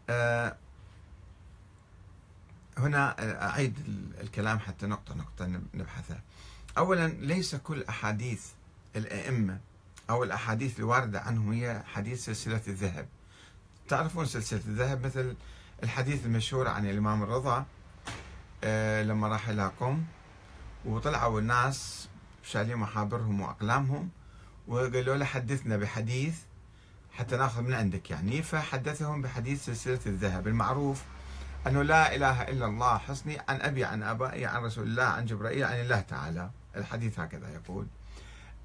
هنا 2.77 3.15
أعيد 3.49 3.75
الكلام 4.21 4.59
حتى 4.59 4.87
نقطة 4.87 5.15
نقطة 5.15 5.47
نبحثها. 5.73 6.21
أولا 6.77 7.07
ليس 7.07 7.55
كل 7.55 7.83
أحاديث 7.83 8.45
الأئمة 8.95 9.59
أو 10.09 10.23
الأحاديث 10.23 10.79
الواردة 10.79 11.21
عنهم 11.21 11.51
هي 11.51 11.83
حديث 11.85 12.25
سلسلة 12.25 12.61
الذهب. 12.67 13.07
تعرفون 13.87 14.25
سلسلة 14.25 14.61
الذهب؟ 14.67 15.05
مثل 15.05 15.35
الحديث 15.83 16.25
المشهور 16.25 16.67
عن 16.67 16.89
الإمام 16.89 17.23
الرضا 17.23 17.65
آه، 18.63 19.03
لما 19.03 19.27
راح 19.27 19.49
إلى 19.49 19.71
قوم 19.79 20.05
وطلعوا 20.85 21.39
الناس 21.39 22.09
شالين 22.43 22.77
محابرهم 22.77 23.41
وأقلامهم 23.41 24.09
وقالوا 24.67 25.15
له 25.15 25.25
حدثنا 25.25 25.77
بحديث 25.77 26.35
حتى 27.11 27.37
ناخذ 27.37 27.61
من 27.61 27.73
عندك 27.73 28.11
يعني. 28.11 28.41
فحدثهم 28.41 29.21
بحديث 29.21 29.65
سلسلة 29.65 29.99
الذهب. 30.05 30.47
المعروف 30.47 31.03
أنه 31.67 31.81
لا 31.81 32.15
إله 32.15 32.41
إلا 32.41 32.65
الله 32.65 32.97
حصني 32.97 33.39
عن 33.49 33.61
أبي 33.61 33.85
عن 33.85 34.03
أبائي 34.03 34.45
عن 34.45 34.63
رسول 34.63 34.87
الله 34.87 35.03
عن 35.03 35.25
جبرائيل 35.25 35.63
عن 35.63 35.79
الله 35.79 35.99
تعالى. 36.01 36.49
الحديث 36.75 37.19
هكذا 37.19 37.49
يقول 37.49 37.87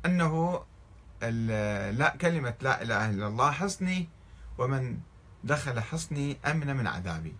أنه 0.07 0.65
لا 1.91 2.17
كلمة 2.21 2.55
لا 2.61 2.83
إله 2.83 3.11
إلا 3.11 3.27
الله 3.27 3.51
حصني 3.51 4.09
ومن 4.59 4.99
دخل 5.45 5.81
حصني 5.81 6.37
أمن 6.47 6.77
من 6.77 6.87
عذابي. 6.87 7.35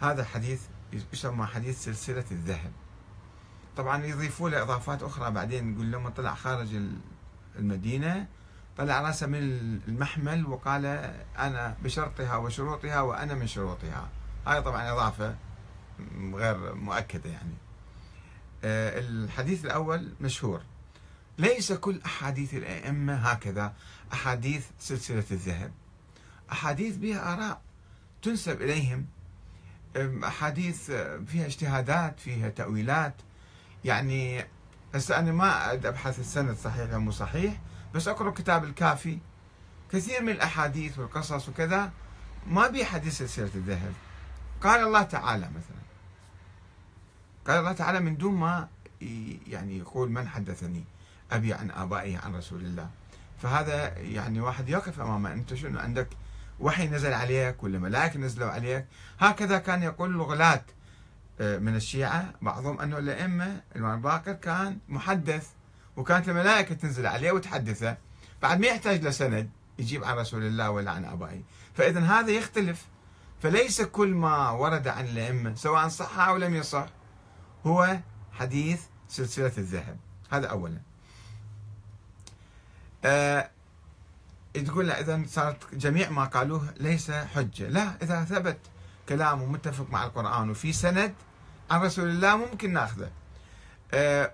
هذا 0.00 0.24
حديث 0.24 0.62
يسمى 1.12 1.46
حديث 1.46 1.84
سلسلة 1.84 2.24
الذهب. 2.30 2.72
طبعا 3.76 4.04
يضيفوا 4.04 4.50
له 4.50 4.62
إضافات 4.62 5.02
أخرى 5.02 5.30
بعدين. 5.30 5.74
يقول 5.74 5.92
لما 5.92 6.10
طلع 6.10 6.34
خارج 6.34 6.80
المدينة 7.58 8.26
طلع 8.78 9.00
راسه 9.00 9.26
من 9.26 9.38
المحمل 9.88 10.46
وقال 10.46 10.86
أنا 11.38 11.76
بشرطها 11.82 12.36
وشروطها 12.36 13.00
وأنا 13.00 13.34
من 13.34 13.46
شروطها. 13.46 14.08
هاي 14.46 14.62
طبعا 14.62 14.92
إضافة 14.92 15.36
غير 16.34 16.74
مؤكدة 16.74 17.30
يعني. 17.30 17.54
آه، 18.64 19.00
الحديث 19.00 19.64
الأول 19.64 20.14
مشهور. 20.20 20.62
ليس 21.38 21.72
كل 21.72 22.00
أحاديث 22.06 22.54
الأئمة 22.54 23.14
هكذا 23.14 23.72
أحاديث 24.12 24.66
سلسلة 24.78 25.24
الذهب. 25.30 25.72
أحاديث 26.52 26.96
بها 26.96 27.32
آراء 27.34 27.60
تنسب 28.22 28.62
إليهم. 28.62 29.06
أحاديث 30.24 30.90
فيها 31.26 31.46
اجتهادات 31.46 32.20
فيها 32.20 32.48
تأويلات. 32.48 33.14
يعني 33.84 34.44
هسه 34.94 35.18
أنا 35.18 35.32
ما 35.32 35.72
أبحث 35.72 36.18
السند 36.18 36.56
صحيح 36.56 36.92
أو 36.92 37.00
مو 37.00 37.10
صحيح 37.10 37.60
بس 37.94 38.08
أقرأ 38.08 38.30
كتاب 38.30 38.64
الكافي. 38.64 39.18
كثير 39.92 40.22
من 40.22 40.30
الأحاديث 40.30 40.98
والقصص 40.98 41.48
وكذا 41.48 41.90
ما 42.46 42.68
بي 42.68 42.84
حديث 42.84 43.18
سلسلة 43.18 43.50
الذهب 43.54 43.92
قال 44.60 44.86
الله 44.86 45.02
تعالى 45.02 45.48
مثلا. 45.48 45.84
قال 47.46 47.58
الله 47.58 47.72
تعالى 47.72 48.00
من 48.00 48.16
دون 48.16 48.34
ما 48.34 48.68
يعني 49.46 49.78
يقول 49.78 50.10
من 50.10 50.28
حدثني 50.28 50.84
أبي 51.32 51.54
عن 51.54 51.70
آبائي 51.70 52.16
عن 52.16 52.36
رسول 52.36 52.60
الله. 52.60 52.90
فهذا 53.42 53.98
يعني 53.98 54.40
واحد 54.40 54.68
يقف 54.68 55.00
أمامه. 55.00 55.32
أنت 55.32 55.54
شنو؟ 55.54 55.78
عندك 55.78 56.08
وحي 56.60 56.88
نزل 56.88 57.12
عليك 57.12 57.62
ولا 57.62 57.78
ملائكة 57.78 58.18
نزلوا 58.18 58.50
عليك؟ 58.50 58.86
هكذا 59.18 59.58
كان 59.58 59.82
يقول 59.82 60.10
الغلاة 60.10 60.64
آه، 61.40 61.58
من 61.58 61.76
الشيعة 61.76 62.32
بعضهم 62.42 62.80
أنه 62.80 62.98
الأئمة 62.98 63.60
الإمام 63.76 64.00
باكر 64.00 64.32
كان 64.32 64.78
محدث. 64.88 65.50
وكانت 65.96 66.28
الملائكة 66.28 66.74
تنزل 66.74 67.06
عليه 67.06 67.32
وتحدثه. 67.32 67.96
بعد 68.42 68.60
ما 68.60 68.66
يحتاج 68.66 69.04
لسند 69.04 69.50
يجيب 69.78 70.04
عن 70.04 70.16
رسول 70.16 70.42
الله 70.42 70.70
ولا 70.70 70.90
عن 70.90 71.04
آبائه. 71.04 71.42
فإذا 71.74 72.00
هذا 72.00 72.30
يختلف. 72.30 72.86
فليس 73.42 73.82
كل 73.82 74.08
ما 74.08 74.50
ورد 74.50 74.88
عن 74.88 75.04
الأئمة 75.04 75.54
سواء 75.54 75.88
صح 75.88 76.18
أو 76.18 76.36
لم 76.36 76.54
يصح 76.54 76.86
هو 77.66 77.98
حديث 78.32 78.82
سلسلة 79.08 79.52
الذهب. 79.58 79.98
هذا 80.30 80.46
أولا. 80.46 80.80
آه 83.04 83.50
تقول 84.54 84.90
إذا 84.90 85.22
صارت 85.26 85.74
جميع 85.74 86.10
ما 86.10 86.24
قالوه 86.24 86.74
ليس 86.76 87.10
حجة. 87.10 87.68
لا 87.68 87.96
إذا 88.02 88.24
ثبت 88.24 88.58
كلامه 89.08 89.46
متفق 89.46 89.90
مع 89.90 90.04
القرآن 90.04 90.50
وفي 90.50 90.72
سند 90.72 91.14
عن 91.70 91.80
رسول 91.80 92.08
الله 92.08 92.36
ممكن 92.36 92.72
ناخذه. 92.72 93.10
آه 93.94 94.30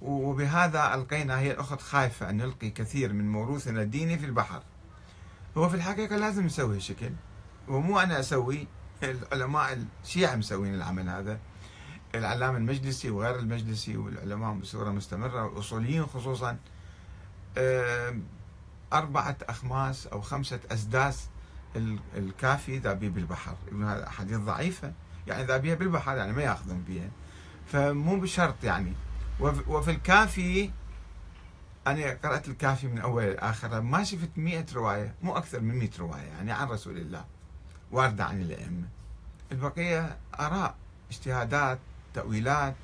وبهذا 0.00 0.94
ألقينا 0.94 1.38
هي 1.38 1.50
الأخت 1.50 1.80
خايفة 1.80 2.30
أن 2.30 2.36
نلقي 2.36 2.70
كثير 2.70 3.12
من 3.12 3.32
موروثنا 3.32 3.82
الديني 3.82 4.18
في 4.18 4.26
البحر. 4.26 4.62
هو 5.56 5.68
في 5.68 5.74
الحقيقة 5.74 6.16
لازم 6.16 6.46
نسوي 6.46 6.76
هالشكل 6.76 7.10
ومو 7.68 8.00
أنا 8.00 8.20
أسوي 8.20 8.66
العلماء 9.02 9.86
الشيعة 10.04 10.36
مسوين 10.36 10.74
العمل 10.74 11.08
هذا. 11.08 11.38
العلامة 12.14 12.58
المجلسي 12.58 13.10
وغير 13.10 13.38
المجلسي 13.38 13.96
والعلماء 13.96 14.54
بصورة 14.54 14.90
مستمرة 14.90 15.44
والأصوليين 15.44 16.06
خصوصا 16.06 16.56
أربعة 18.92 19.36
أخماس 19.42 20.06
أو 20.06 20.20
خمسة 20.20 20.60
أسداس 20.70 21.28
الكافي 22.16 22.78
ذابيه 22.78 23.08
بالبحر. 23.08 23.56
هذا 23.72 24.06
أحاديث 24.06 24.38
ضعيفة 24.38 24.92
يعني 25.26 25.44
ذابيه 25.44 25.74
بالبحر 25.74 26.16
يعني 26.16 26.32
ما 26.32 26.42
يأخذون 26.42 26.84
بها 26.88 27.10
فمو 27.66 28.20
بشرط 28.20 28.64
يعني. 28.64 28.92
وفي 29.40 29.90
الكافي 29.90 30.70
أنا 31.86 32.18
قرأت 32.24 32.48
الكافي 32.48 32.86
من 32.86 32.98
أول 32.98 33.24
لآخر 33.24 33.80
ما 33.80 34.04
شفت 34.04 34.30
مئة 34.36 34.66
رواية 34.74 35.14
مو 35.22 35.36
أكثر 35.36 35.60
من 35.60 35.74
مئة 35.74 35.90
رواية 35.98 36.22
يعني 36.22 36.52
عن 36.52 36.68
رسول 36.68 36.96
الله 36.96 37.24
واردة 37.92 38.24
عن 38.24 38.40
الأئمة. 38.40 38.88
البقية 39.52 40.18
آراء 40.40 40.74
اجتهادات 41.10 41.78
تأويلات 42.14 42.74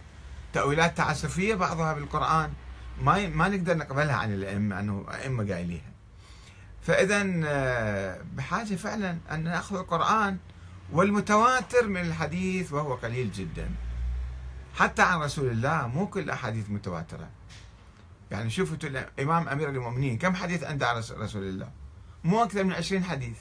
تأويلات 0.53 0.97
تعسفية 0.97 1.55
بعضها 1.55 1.93
بالقرآن 1.93 2.53
ما 3.03 3.29
ما 3.29 3.49
نقدر 3.49 3.77
نقبلها 3.77 4.17
عن 4.17 4.35
الأئمة 4.35 4.81
انه 4.81 5.07
أئمة 5.11 5.53
قايليها. 5.53 5.91
فاذا 6.83 7.41
آه، 7.45 8.21
بحاجة 8.35 8.75
فعلا 8.75 9.19
أن 9.31 9.45
نأخذ 9.45 9.77
القرآن 9.77 10.39
والمتواتر 10.93 11.87
من 11.89 12.01
الحديث 12.01 12.73
وهو 12.73 12.95
قليل 12.95 13.33
جدا. 13.33 13.71
حتى 14.75 15.03
عن 15.03 15.21
رسول 15.21 15.51
الله 15.51 15.87
مو 15.87 16.07
كل 16.07 16.21
الاحاديث 16.21 16.71
متواترة. 16.71 17.29
يعني 18.31 18.51
شوفوا 18.51 18.77
الامام 18.85 19.49
أمير 19.49 19.69
المؤمنين 19.69 20.19
كم 20.19 20.35
حديث 20.35 20.65
عنده 20.65 20.89
عن 20.89 20.97
رسول 20.97 21.43
الله؟ 21.43 21.71
مو 22.25 22.45
أكثر 22.45 22.65
من 22.65 22.73
20 22.73 23.05
حديث. 23.05 23.37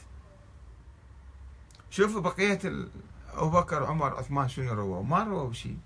شوفوا 1.89 2.21
بقية 2.21 2.59
أبو 3.33 3.49
بكر 3.49 3.85
عمر 3.85 4.15
عثمان 4.15 4.47
شنو 4.47 4.73
رووا؟ 4.73 5.03
ما 5.03 5.23
رووا 5.23 5.53
شيء 5.53 5.77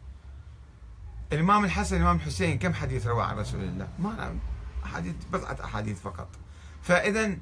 الإمام 1.34 1.66
الحسن 1.66 1.96
الإمام 1.96 2.16
الحسين 2.16 2.60
كم 2.60 2.74
حديث 2.74 3.08
روى 3.08 3.24
عن 3.24 3.38
رسول 3.38 3.64
الله؟ 3.64 3.88
ما 4.00 4.38
احاديث 4.86 5.16
بضعة 5.34 5.58
أحاديث 5.64 6.02
فقط. 6.02 6.28
فاذا 6.82 7.38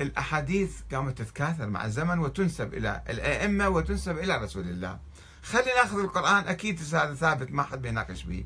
الأحاديث 0.00 0.80
قامت 0.92 1.18
تتكاثر 1.18 1.66
مع 1.66 1.84
الزمن 1.84 2.18
وتنسب 2.18 2.74
إلى 2.74 3.02
الأئمة 3.08 3.68
وتنسب 3.68 4.18
إلى 4.18 4.36
رسول 4.36 4.68
الله. 4.68 4.98
خلينا 5.42 5.74
ناخذ 5.74 5.98
القرآن. 5.98 6.48
أكيد 6.48 6.80
هذا 6.94 7.14
ثابت 7.14 7.52
ما 7.52 7.62
حد 7.62 7.82
بيناقش 7.82 8.22
به 8.22 8.44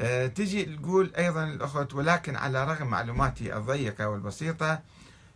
أه 0.00 0.26
تجي 0.26 0.64
تقول 0.64 1.12
أيضا 1.18 1.44
الأخوة 1.44 1.88
ولكن 1.94 2.36
على 2.36 2.64
رغم 2.64 2.86
معلوماتي 2.86 3.56
الضيقة 3.56 4.08
والبسيطة 4.08 4.82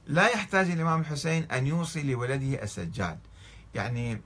لا 0.07 0.29
يحتاج 0.29 0.71
الإمام 0.71 1.01
الحسين 1.01 1.43
أن 1.51 1.67
يوصي 1.67 2.03
لولده 2.03 2.63
السجاد. 2.63 3.19
يعني 3.75 4.21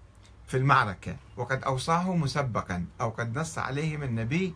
في 0.46 0.56
المعركة 0.56 1.16
وقد 1.36 1.62
أوصاه 1.64 2.16
مسبقا 2.16 2.86
أو 3.00 3.10
قد 3.10 3.38
نص 3.38 3.58
عليهم 3.58 4.02
النبي 4.02 4.54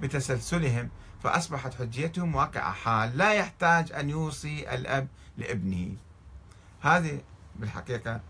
بتسلسلهم 0.00 0.90
فأصبحت 1.22 1.74
حجيتهم 1.74 2.34
واقع 2.34 2.72
حال 2.72 3.18
لا 3.18 3.32
يحتاج 3.32 3.92
أن 3.92 4.10
يوصي 4.10 4.74
الأب 4.74 5.08
لابنه. 5.38 5.96
هذه 6.80 7.20
بالحقيقة 7.56 8.20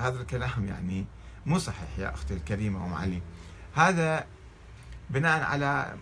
هذا 0.00 0.20
الكلام 0.20 0.66
يعني 0.66 1.06
مو 1.46 1.58
صحيح 1.58 1.98
يا 1.98 2.14
أختي 2.14 2.34
الكريمة 2.34 2.86
أم 2.86 2.94
علي. 2.94 3.22
هذا 3.74 4.26
بناء 5.10 5.42
على 5.42 5.96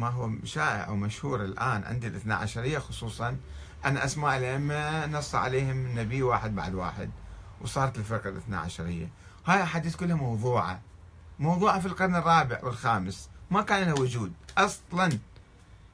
ما 0.00 0.08
هو 0.08 0.30
شائع 0.44 0.88
ومشهور 0.88 1.44
الآن 1.44 1.84
عند 1.84 2.04
الاثنى 2.04 2.34
عشرية 2.34 2.78
خصوصا 2.78 3.36
أن 3.84 3.96
أسماء 3.96 4.36
الأئمة 4.36 5.06
نص 5.06 5.34
عليهم 5.34 5.86
النبي 5.86 6.22
واحد 6.22 6.54
بعد 6.54 6.74
واحد 6.74 7.10
وصارت 7.60 7.98
الفرقة 7.98 8.30
الاثنى 8.30 8.56
عشرية. 8.56 9.08
هاي 9.46 9.62
أحاديث 9.62 9.96
كلها 9.96 10.16
موضوعة. 10.16 10.80
موضوعة 11.38 11.80
في 11.80 11.86
القرن 11.86 12.16
الرابع 12.16 12.60
والخامس. 12.62 13.28
ما 13.50 13.62
كان 13.62 13.88
له 13.88 14.00
وجود 14.00 14.32
أصلا 14.58 15.18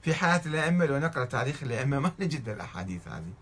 في 0.02 0.14
حياة 0.14 0.42
الأئمة. 0.46 0.84
لو 0.84 0.98
نقرأ 0.98 1.24
تاريخ 1.24 1.62
الأئمة 1.62 1.98
ما 1.98 2.12
نجد 2.20 2.48
الأحاديث 2.48 3.08
هذه. 3.08 3.32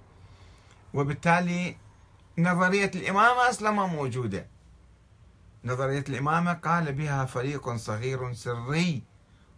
وبالتالي 0.94 1.76
نظرية 2.38 2.90
الإمامة 2.94 3.50
أصلا 3.50 3.70
ما 3.70 3.86
موجودة. 3.86 4.46
نظرية 5.64 6.04
الإمامة 6.08 6.52
قال 6.52 6.92
بها 6.92 7.24
فريق 7.24 7.76
صغير 7.76 8.32
سري 8.32 9.02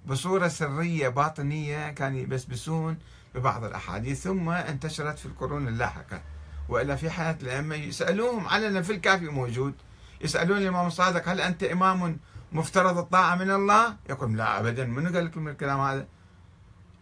بصورة 0.06 0.48
سرية 0.48 1.08
باطنية 1.08 1.90
كانوا 1.90 2.20
يبسبسون 2.20 2.98
ببعض 3.34 3.64
الأحاديث 3.64 4.22
ثم 4.22 4.50
انتشرت 4.50 5.18
في 5.18 5.26
القرون 5.26 5.68
اللاحقة. 5.68 6.22
وإلا 6.68 6.96
في 6.96 7.10
حياه 7.10 7.37
الأئمة 7.42 7.74
يسألوهم 7.74 8.48
علنا 8.48 8.82
في 8.82 8.92
الكافي 8.92 9.24
موجود. 9.24 9.74
يسألون 10.20 10.58
الإمام 10.58 10.87
الصادق 10.87 11.28
هل 11.28 11.40
أنت 11.40 11.62
إمام 11.62 12.18
مفترض 12.52 12.98
الطاعة 12.98 13.34
من 13.34 13.50
الله؟ 13.50 13.96
يقول 14.10 14.37
لا 14.37 14.60
أبدا. 14.60 14.84
من 14.84 15.16
قال 15.16 15.24
لكم 15.24 15.48
الكلام 15.48 15.80
هذا؟ 15.80 16.06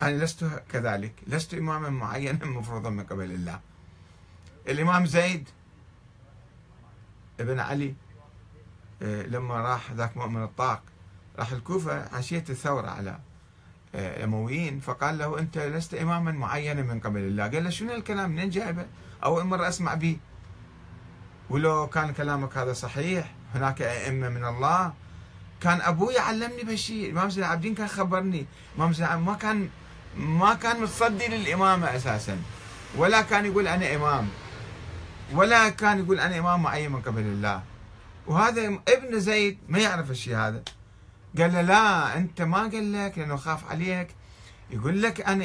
أنا 0.02 0.24
لست 0.24 0.44
كذلك. 0.72 1.14
لست 1.26 1.54
إماما 1.54 1.90
معينا 1.90 2.44
مفروضا 2.44 2.90
من 2.90 3.04
قبل 3.04 3.30
الله. 3.30 3.60
الإمام 4.68 5.06
زيد 5.06 5.48
ابن 7.40 7.60
علي 7.60 7.94
آه، 9.02 9.22
لما 9.22 9.54
راح 9.54 9.92
ذاك 9.92 10.16
مؤمن 10.16 10.42
الطاق 10.42 10.82
راح 11.38 11.52
الكوفة 11.52 12.16
عشية 12.16 12.44
الثورة 12.50 12.88
على 12.88 13.18
آه، 13.94 14.16
الأمويين 14.16 14.80
فقال 14.80 15.18
له 15.18 15.38
أنت 15.38 15.58
لست 15.58 15.94
إماما 15.94 16.32
معينا 16.32 16.82
من 16.82 17.00
قبل 17.00 17.20
الله. 17.20 17.42
قال 17.42 17.64
له 17.64 17.70
شنو 17.70 17.94
الكلام؟ 17.94 18.30
منين 18.30 18.50
جايبه؟ 18.50 18.86
أول 19.24 19.44
مرة 19.44 19.68
أسمع 19.68 19.94
به. 19.94 20.16
ولو 21.50 21.86
كان 21.86 22.12
كلامك 22.12 22.58
هذا 22.58 22.72
صحيح 22.72 23.34
هناك 23.54 23.82
أئمة 23.82 24.28
من 24.28 24.44
الله. 24.44 24.92
كان 25.60 25.80
أبوي 25.80 26.18
علمني 26.18 26.62
بهالشيء 26.62 27.10
الامام 27.10 27.30
زين 27.30 27.44
العابدين 27.44 27.74
كان 27.74 27.88
خبرني. 27.88 28.46
الامام 28.76 28.92
زين 28.92 29.14
ما 29.14 29.34
كان 29.34 29.68
ما 30.16 30.54
كان 30.54 30.80
متصدي 30.80 31.28
للإمامة 31.28 31.96
أساسا. 31.96 32.38
ولا 32.96 33.22
كان 33.22 33.46
يقول 33.46 33.68
أنا 33.68 33.94
إمام. 33.94 34.28
ولا 35.32 35.68
كان 35.68 35.98
يقول 35.98 36.20
أنا 36.20 36.38
إمام 36.38 36.62
معين 36.62 36.92
من 36.92 37.00
قبل 37.02 37.20
الله. 37.20 37.62
وهذا 38.26 38.78
ابن 38.88 39.20
زيد 39.20 39.58
ما 39.68 39.78
يعرف 39.78 40.10
الشيء 40.10 40.36
هذا. 40.36 40.62
قال 41.38 41.52
له 41.52 41.60
لا 41.60 42.16
أنت 42.16 42.42
ما 42.42 42.58
قال 42.58 42.92
لك 42.92 43.18
لأنه 43.18 43.36
خاف 43.36 43.70
عليك. 43.70 44.08
يقول 44.70 45.02
لك 45.02 45.20
أنا 45.20 45.44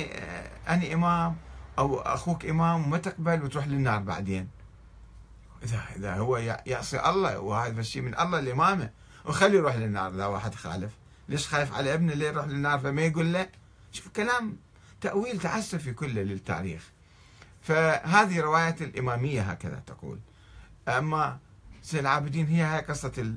أنا 0.68 0.94
إمام 0.94 1.36
أو 1.80 2.00
أخوك 2.00 2.46
إمام 2.46 2.84
وما 2.84 2.98
تقبل 2.98 3.44
وتروح 3.44 3.68
للنار 3.68 4.00
بعدين. 4.00 4.48
إذا 5.64 5.80
إذا 5.96 6.14
هو 6.16 6.38
يعصي 6.66 7.10
الله 7.10 7.40
وهذا 7.40 7.80
الشيء 7.80 8.02
من 8.02 8.20
الله 8.20 8.40
الامامه 8.40 8.90
وخليه 9.26 9.58
يروح 9.58 9.76
للنار 9.76 10.12
اذا 10.12 10.26
واحد 10.26 10.56
خالف. 10.56 10.92
ليش 11.30 11.48
خايف 11.48 11.74
على 11.74 11.94
ابنه 11.94 12.14
ليه 12.14 12.28
يروح 12.28 12.46
للنار؟ 12.46 12.80
فما 12.80 13.02
يقول 13.02 13.34
له. 13.34 13.50
شوف 13.92 14.08
كلام 14.08 14.58
تأويل 15.02 15.40
تعسفي 15.40 15.94
كله 15.94 16.22
للتاريخ. 16.22 16.82
فهذه 17.68 18.40
رواية 18.42 18.76
الإمامية 18.82 19.42
هكذا 19.42 19.84
تقول. 19.88 20.20
أما 20.88 21.40
زين 21.84 22.00
العابدين 22.00 22.48
هي 22.48 22.62
هاي 22.62 22.82
قصة 22.82 23.34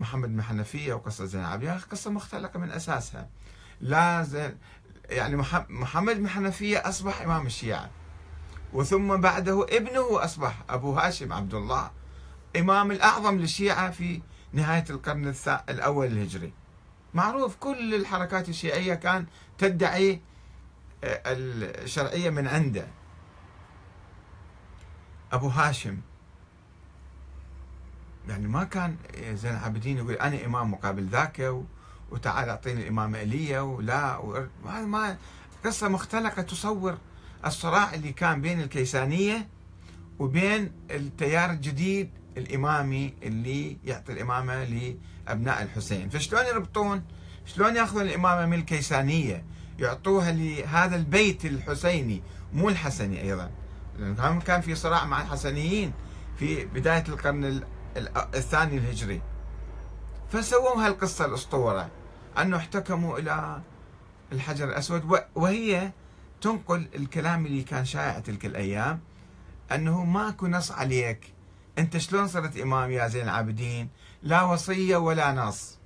محمد 0.00 0.28
بن 0.28 0.42
حنفية 0.42 0.94
وقصة 0.94 1.24
زين 1.24 1.40
العابدين. 1.40 1.70
قصة 1.70 2.10
مختلقة 2.10 2.58
من 2.58 2.70
أساسها. 2.70 3.28
لا 3.80 4.22
زين 4.22 4.58
يعني 5.10 5.36
محمد 5.68 6.16
بن 6.16 6.28
حنفية 6.28 6.88
أصبح 6.88 7.22
إمام 7.22 7.46
الشيعة. 7.46 7.90
وثم 8.72 9.16
بعده 9.20 9.66
ابنه 9.70 10.24
أصبح 10.24 10.62
أبو 10.68 10.92
هاشم 10.92 11.32
عبد 11.32 11.54
الله 11.54 11.90
إمام 12.56 12.90
الأعظم 12.90 13.38
للشيعة 13.38 13.90
في 13.90 14.22
نهاية 14.52 14.84
القرن 14.90 15.34
الأول 15.68 16.06
الهجري. 16.06 16.52
معروف 17.14 17.56
كل 17.56 17.94
الحركات 17.94 18.48
الشيعية 18.48 18.94
كان 18.94 19.26
تدعي 19.58 20.20
آه، 21.04 21.22
الشرعية 21.26 22.30
من 22.30 22.46
عنده. 22.46 22.86
أبو 25.32 25.48
هاشم. 25.48 25.96
يعني 28.28 28.48
ما 28.48 28.64
كان 28.64 28.96
زين 29.32 29.50
العابدين 29.50 29.96
يقول 29.98 30.14
أنا 30.14 30.46
إمام 30.46 30.70
مقابل 30.70 31.06
ذاك 31.06 31.54
وتعال 32.10 32.48
أعطيني 32.48 32.82
الإمامة 32.82 33.22
إلي 33.22 33.58
ولا 33.58 34.16
وهذا 34.16 34.86
ما 34.86 35.16
قصة 35.64 35.88
مختلقة 35.88 36.42
تصور 36.42 36.98
الصراع 37.46 37.94
اللي 37.94 38.12
كان 38.12 38.40
بين 38.40 38.60
الكيسانية 38.60 39.48
وبين 40.18 40.72
التيار 40.90 41.50
الجديد 41.50 42.10
الإمامي 42.36 43.14
اللي 43.22 43.76
يعطي 43.84 44.12
الإمامة 44.12 44.64
لأبناء 44.64 45.62
الحسين. 45.62 46.08
فشلون 46.08 46.46
يربطون؟ 46.46 47.02
شلون 47.46 47.76
يأخذون 47.76 48.02
الإمامة 48.02 48.46
من 48.46 48.58
الكيسانية؟ 48.58 49.44
يعطوها 49.78 50.32
لهذا 50.32 50.96
البيت 50.96 51.44
الحسيني 51.44 52.22
مو 52.52 52.68
الحسني 52.68 53.22
أيضا. 53.22 53.50
لأن 53.98 54.40
كان 54.40 54.60
في 54.60 54.74
صراع 54.74 55.04
مع 55.04 55.22
الحسنيين 55.22 55.92
في 56.38 56.64
بداية 56.64 57.04
القرن 57.08 57.62
الثاني 58.34 58.78
الهجري. 58.78 59.22
فسووا 60.32 60.86
هالقصة 60.86 61.24
الأسطورة 61.24 61.90
أنه 62.38 62.56
احتكموا 62.56 63.18
إلى 63.18 63.60
الحجر 64.32 64.68
الأسود 64.68 65.20
وهي 65.34 65.90
تنقل 66.40 66.88
الكلام 66.94 67.46
اللي 67.46 67.62
كان 67.62 67.84
شائع 67.84 68.18
تلك 68.18 68.46
الأيام 68.46 69.00
أنه 69.72 70.04
ماكو 70.04 70.46
نص 70.46 70.72
عليك. 70.72 71.34
أنت 71.78 71.96
شلون 71.96 72.28
صرت 72.28 72.56
إمام 72.56 72.90
يا 72.90 73.08
زين 73.08 73.22
العابدين؟ 73.22 73.88
لا 74.22 74.42
وصية 74.42 74.96
ولا 74.96 75.32
نص. 75.32 75.78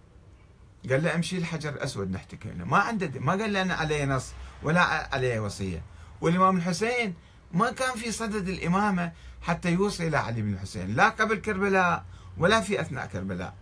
قال 0.91 1.03
له 1.03 1.15
امشي 1.15 1.39
الحجر 1.39 1.71
الأسود 1.71 2.11
نحتكي 2.11 2.49
له 2.49 2.65
ما 2.65 2.79
عنده 2.79 3.21
ما 3.21 3.33
قال 3.33 3.53
له 3.53 3.63
أنا 3.63 3.75
علي 3.75 4.07
نص 4.07 4.33
ولا 4.63 4.81
علي 5.15 5.39
وصية. 5.39 5.83
والإمام 6.21 6.57
الحسين 6.57 7.15
ما 7.55 7.73
كان 7.73 7.97
في 7.97 8.13
صدد 8.13 8.49
الإمامة 8.49 9.13
حتى 9.43 9.73
يوصي 9.73 10.09
إلى 10.09 10.17
علي 10.17 10.43
بن 10.43 10.55
الحسين 10.55 10.95
لا 10.95 11.09
قبل 11.09 11.37
كربلاء 11.37 12.05
ولا 12.39 12.61
في 12.61 12.81
أثناء 12.81 13.07
كربلاء. 13.07 13.55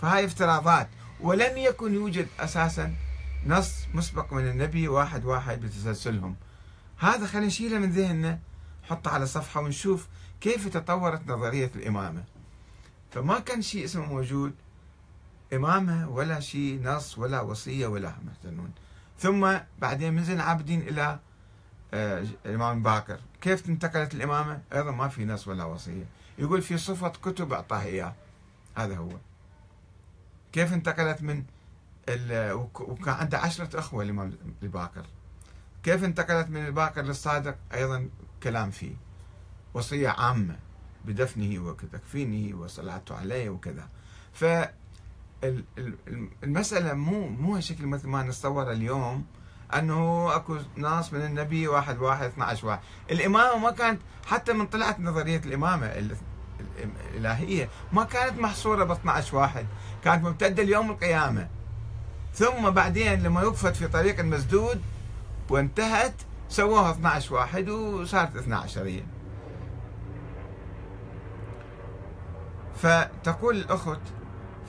فهاي 0.00 0.24
افتراضات. 0.24 0.88
ولم 1.20 1.56
يكن 1.56 1.94
يوجد 1.94 2.26
أساسا 2.40 2.94
نص 3.46 3.72
مسبق 3.94 4.32
من 4.32 4.48
النبي 4.48 4.88
واحد 4.88 5.24
واحد 5.24 5.60
بتسلسلهم. 5.60 6.36
هذا 6.98 7.26
خلينا 7.26 7.46
نشيله 7.46 7.78
من 7.78 7.90
ذهننا 7.90 8.38
حطه 8.82 9.10
على 9.10 9.26
صفحة 9.26 9.60
ونشوف 9.60 10.06
كيف 10.40 10.68
تطورت 10.68 11.28
نظرية 11.28 11.70
الإمامة. 11.76 12.24
فما 13.10 13.38
كان 13.38 13.62
شيء 13.62 13.84
اسمه 13.84 14.06
موجود 14.06 14.54
إمامة 15.52 16.08
ولا 16.08 16.40
شيء 16.40 16.80
نص 16.82 17.18
ولا 17.18 17.40
وصية 17.40 17.86
ولا 17.86 18.12
محتنون 18.26 18.70
ثم 19.18 19.56
بعدين 19.78 20.14
من 20.14 20.24
زين 20.24 20.36
العابدين 20.36 20.80
إلى 20.80 21.18
الإمام 21.94 22.82
باكر. 22.82 23.20
كيف 23.40 23.68
انتقلت 23.68 24.14
الإمامة؟ 24.14 24.60
أيضا 24.72 24.90
ما 24.90 25.08
في 25.08 25.24
نص 25.24 25.48
ولا 25.48 25.64
وصية. 25.64 26.04
يقول 26.38 26.62
في 26.62 26.78
صفة 26.78 27.08
كتب 27.08 27.52
أعطاه 27.52 27.82
إياه. 27.82 28.14
هذا 28.76 28.96
هو. 28.96 29.10
كيف 30.52 30.72
انتقلت 30.72 31.22
من 31.22 31.44
وكان 32.80 33.14
عنده 33.14 33.38
عشرة 33.38 33.78
أخوة 33.78 34.02
الإمام 34.02 34.32
الباكر 34.62 35.06
كيف 35.82 36.04
انتقلت 36.04 36.50
من 36.50 36.66
الباكر 36.66 37.02
للصادق؟ 37.02 37.56
أيضا 37.74 38.08
كلام 38.42 38.70
فيه. 38.70 38.94
وصية 39.74 40.08
عامة 40.08 40.56
بدفنه 41.04 41.62
وتكفينه 41.62 42.56
وصلاته 42.56 43.16
عليه 43.16 43.50
وكذا. 43.50 43.88
ف 44.32 44.44
المسألة 46.42 46.94
مو 46.94 47.28
مو 47.28 47.60
شكل 47.60 47.86
مثل 47.86 48.08
ما 48.08 48.22
نتصور 48.22 48.72
اليوم. 48.72 49.26
أنه 49.74 50.30
أكو 50.36 50.56
ناس 50.76 51.12
من 51.12 51.24
النبي 51.24 51.68
واحد 51.68 51.98
واحد 51.98 52.26
12 52.26 52.66
واحد. 52.66 52.80
الإمامة 53.10 53.58
ما 53.58 53.70
كانت 53.70 54.00
حتى 54.26 54.52
من 54.52 54.66
طلعت 54.66 55.00
نظرية 55.00 55.40
الإمامة 55.46 55.92
الإلهية 57.14 57.68
ما 57.92 58.04
كانت 58.04 58.38
محصورة 58.40 58.84
ب 58.84 58.90
12 58.90 59.36
واحد. 59.36 59.66
كانت 60.04 60.24
ممتده 60.24 60.62
ليوم 60.62 60.90
القيامة. 60.90 61.48
ثم 62.34 62.70
بعدين 62.70 63.22
لما 63.22 63.42
وقفت 63.42 63.76
في 63.76 63.88
طريق 63.88 64.20
المسدود 64.20 64.82
وانتهت 65.50 66.14
سووها 66.48 66.90
12 66.90 67.34
واحد 67.34 67.68
وصارت 67.68 68.36
12 68.36 69.02
فتقول 72.76 73.56
الأخت 73.56 74.00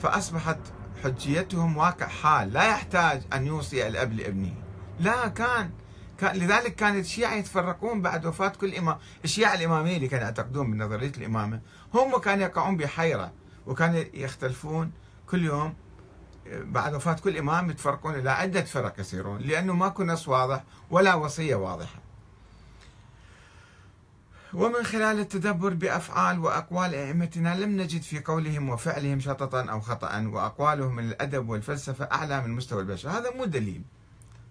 فأصبحت 0.02 0.58
حجيتهم 1.04 1.76
واقع 1.76 2.06
حال. 2.06 2.52
لا 2.52 2.68
يحتاج 2.68 3.22
أن 3.32 3.46
يوصي 3.46 3.88
الأب 3.88 4.12
لابنه. 4.12 4.54
لا 5.00 5.28
كان 5.28 5.70
كان 6.18 6.36
لذلك 6.36 6.74
كان 6.74 6.98
الشيعة 6.98 7.34
يتفرقون 7.34 8.02
بعد 8.02 8.26
وفاة 8.26 8.48
كل 8.48 8.74
إمام. 8.74 8.98
الشيعة 9.24 9.54
الإمامية 9.54 9.96
اللي 9.96 10.08
كانوا 10.08 10.24
يعتقدون 10.24 10.70
بنظرية 10.70 11.12
الإمامة 11.16 11.60
هم 11.94 12.18
كانوا 12.18 12.44
يقعون 12.44 12.76
بحيرة 12.76 13.32
وكانوا 13.66 14.04
يختلفون 14.14 14.92
كل 15.30 15.44
يوم 15.44 15.74
بعد 16.46 16.94
وفاة 16.94 17.12
كل 17.12 17.36
إمام 17.36 17.70
يتفرقون 17.70 18.14
إلى 18.14 18.30
عدة 18.30 18.64
فرق 18.64 19.00
يصيرون 19.00 19.40
لأنه 19.40 19.72
ماكو 19.72 20.04
نص 20.04 20.28
واضح 20.28 20.64
ولا 20.90 21.14
وصية 21.14 21.54
واضحة. 21.54 21.98
ومن 24.54 24.82
خلال 24.84 25.20
التدبر 25.20 25.74
بأفعال 25.74 26.38
وأقوال 26.38 26.94
أئمتنا 26.94 27.54
لم 27.54 27.80
نجد 27.80 28.02
في 28.02 28.20
قولهم 28.20 28.68
وفعلهم 28.68 29.20
شططا 29.20 29.64
أو 29.64 29.80
خطأ 29.80 30.26
وأقوالهم 30.32 30.96
من 30.96 31.04
الأدب 31.04 31.48
والفلسفة 31.48 32.04
أعلى 32.12 32.40
من 32.40 32.50
مستوى 32.50 32.80
البشر. 32.80 33.10
هذا 33.10 33.30
مو 33.36 33.44
دليل. 33.44 33.82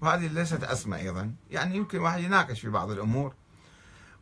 وهذه 0.02 0.28
ليست 0.28 0.64
أسمى 0.64 0.98
أيضا. 0.98 1.34
يعني 1.52 1.76
يمكن 1.76 2.00
واحد 2.00 2.20
يناقش 2.20 2.60
في 2.62 2.70
بعض 2.70 2.92
الأمور. 2.92 3.34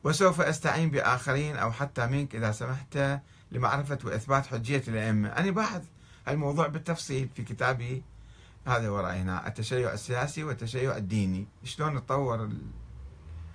وسوف 0.03 0.41
أستعين 0.41 0.91
بآخرين 0.91 1.57
أو 1.57 1.71
حتى 1.71 2.07
منك 2.07 2.35
إذا 2.35 2.51
سمحت 2.51 3.19
لمعرفة 3.51 3.97
وإثبات 4.03 4.47
حجية 4.47 4.83
الأئمة. 4.87 5.29
أنا 5.29 5.51
باحث 5.51 5.83
الموضوع 6.27 6.67
بالتفصيل 6.67 7.29
في 7.35 7.43
كتابي. 7.43 8.03
هذا 8.67 8.89
ورأي 8.89 9.17
هنا 9.19 9.47
التشيع 9.47 9.93
السياسي 9.93 10.43
والتشيع 10.43 10.97
الديني. 10.97 11.47
شلون 11.63 12.05
تطور 12.05 12.49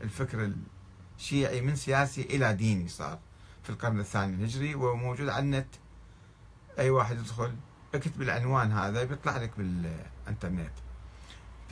الفكر 0.00 0.52
الشيعي 1.18 1.60
من 1.60 1.76
سياسي 1.76 2.22
إلى 2.22 2.54
ديني 2.54 2.88
صار 2.88 3.18
في 3.62 3.70
القرن 3.70 4.00
الثاني 4.00 4.34
الهجري. 4.34 4.74
وموجود 4.74 5.28
على 5.28 5.44
النت. 5.44 5.74
أي 6.78 6.90
واحد 6.90 7.18
يدخل. 7.18 7.54
اكتب 7.94 8.22
العنوان 8.22 8.72
هذا 8.72 9.04
بيطلع 9.04 9.36
لك 9.36 9.50
بالإنترنت. 9.58 10.72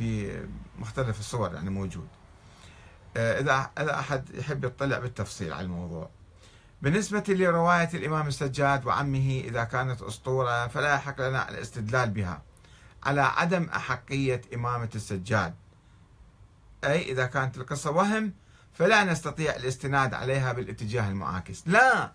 في 0.01 0.43
مختلف 0.79 1.21
الصور 1.21 1.55
يعني 1.55 1.71
موجود. 1.71 2.09
آه، 3.17 3.41
إذا 3.41 3.71
إذا 3.79 3.99
أحد 3.99 4.31
يحب 4.35 4.65
يطلع 4.65 4.99
بالتفصيل 4.99 5.53
على 5.53 5.65
الموضوع. 5.65 6.11
بالنسبة 6.83 7.25
لرواية 7.29 7.89
الإمام 7.95 8.27
السجاد 8.29 8.87
وعمه 8.87 9.43
إذا 9.45 9.65
كانت 9.65 10.03
أسطورة 10.03 10.67
فلا 10.67 10.95
يحق 10.95 11.21
لنا 11.21 11.49
الاستدلال 11.49 12.11
بها 12.11 12.43
على 13.03 13.21
عدم 13.21 13.65
أحقية 13.65 14.41
إمامة 14.55 14.89
السجاد. 14.95 15.55
أي 16.85 17.13
إذا 17.13 17.27
كانت 17.27 17.57
القصة 17.57 17.91
وهم 17.91 18.33
فلا 18.73 19.05
نستطيع 19.05 19.57
الاستناد 19.57 20.15
عليها 20.15 20.53
بالاتجاه 20.53 21.09
المعاكس. 21.09 21.63
لا 21.67 22.13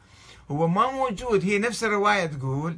هو 0.52 0.68
ما 0.68 0.92
موجود. 0.92 1.44
هي 1.44 1.60
نفس 1.60 1.84
الرواية 1.84 2.26
تقول 2.26 2.78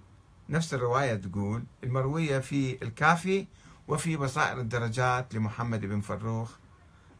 نفس 0.49 0.73
الرواية 0.73 1.15
تقول 1.15 1.63
المروية 1.83 2.39
في 2.39 2.83
الكافي 2.83 3.47
وفي 3.87 4.17
بصائر 4.17 4.59
الدرجات 4.59 5.35
لمحمد 5.35 5.85
بن 5.85 6.01
فروخ 6.01 6.51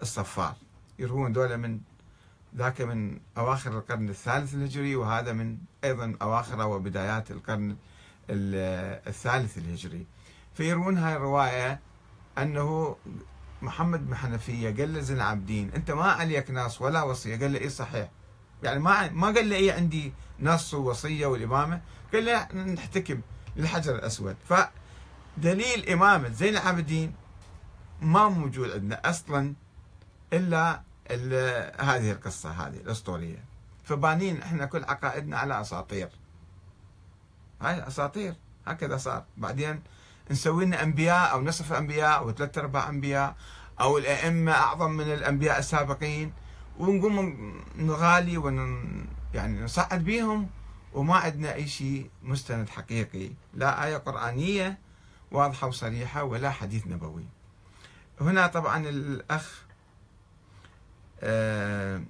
الصفار. 0.02 0.56
يروون 1.00 1.34
دولة 1.34 1.56
من 1.56 1.80
ذاك 2.56 2.82
من 2.82 3.20
أواخر 3.38 3.78
القرن 3.78 4.10
الثالث 4.10 4.54
الهجري 4.54 4.96
وهذا 4.96 5.34
من 5.34 5.58
أيضا 5.84 6.18
أواخر 6.22 6.68
وبدايات 6.68 7.32
القرن 7.32 7.76
الثالث 8.30 9.58
الهجري. 9.58 10.06
فيروون 10.54 10.98
هاي 10.98 11.16
الرواية 11.16 11.80
أنه 12.38 12.96
محمد 13.62 14.08
بن 14.08 14.16
حنفية 14.16 14.70
قال 14.70 14.94
له 14.94 15.00
زين 15.00 15.18
العابدين 15.18 15.72
أنت 15.76 15.92
ما 15.92 16.12
عليك 16.12 16.52
نص 16.52 16.82
ولا 16.82 17.04
وصية. 17.04 17.40
قال 17.40 17.54
له 17.54 17.60
إيه 17.60 17.70
صحيح؟ 17.70 18.10
يعني 18.64 18.80
ما 18.80 19.10
ما 19.10 19.28
قال 19.28 19.50
له 19.50 19.56
إيه 19.56 19.74
عندي 19.74 20.14
نص 20.40 20.74
ووصية 20.74 21.26
والإمامة؟ 21.26 21.82
قال 22.14 22.26
له 22.26 22.54
نحتكم 22.54 23.22
للحجر 23.56 23.96
الأسود. 23.96 24.36
فدليل 25.38 25.90
إمامة 25.90 26.30
زين 26.30 26.54
العابدين 26.54 27.14
ما 28.02 28.30
موجود 28.30 28.72
عندنا 28.72 29.10
أصلا 29.10 29.54
إلا 30.34 30.84
هذه 31.80 32.12
القصة 32.12 32.50
هذه 32.50 32.78
الأسطورية. 32.78 33.44
فبانين 33.84 34.42
إحنا 34.42 34.66
كل 34.66 34.84
عقائدنا 34.84 35.38
على 35.38 35.62
أساطير. 35.62 36.10
هاي 37.62 37.88
أساطير 37.88 38.36
هكذا 38.68 38.98
صار. 38.98 39.24
بعدين 39.38 39.82
نسوي 40.32 40.66
لنا 40.66 40.84
أنبياء 40.84 41.32
أو 41.32 41.42
نصف 41.42 41.74
أنبياء 41.74 42.18
أو 42.18 42.32
ثلاثة 42.32 42.62
أرباع 42.62 42.90
أنبياء 42.90 43.36
أو 43.82 43.98
الأئمة 43.98 44.52
أعظم 44.52 44.92
من 44.92 45.14
الأنبياء 45.14 45.60
السابقين. 45.60 46.34
ونقوم 46.80 47.54
نغالي 47.78 48.38
ون 48.38 49.08
يعني 49.34 49.62
نصعد 49.62 50.04
بهم 50.04 50.50
وما 50.94 51.16
عندنا 51.16 51.54
أي 51.54 51.68
شيء 51.68 52.10
مستند 52.24 52.70
حقيقي. 52.70 53.32
لا 53.54 53.86
آية 53.86 53.98
قرآنية 53.98 54.87
واضحة 55.32 55.68
وصريحة 55.68 56.24
ولا 56.24 56.50
حديث 56.50 56.88
نبوي. 56.88 57.26
هنا 58.22 58.48
طبعا 58.48 58.90
الأخ 58.90 59.62
آه 61.22 62.02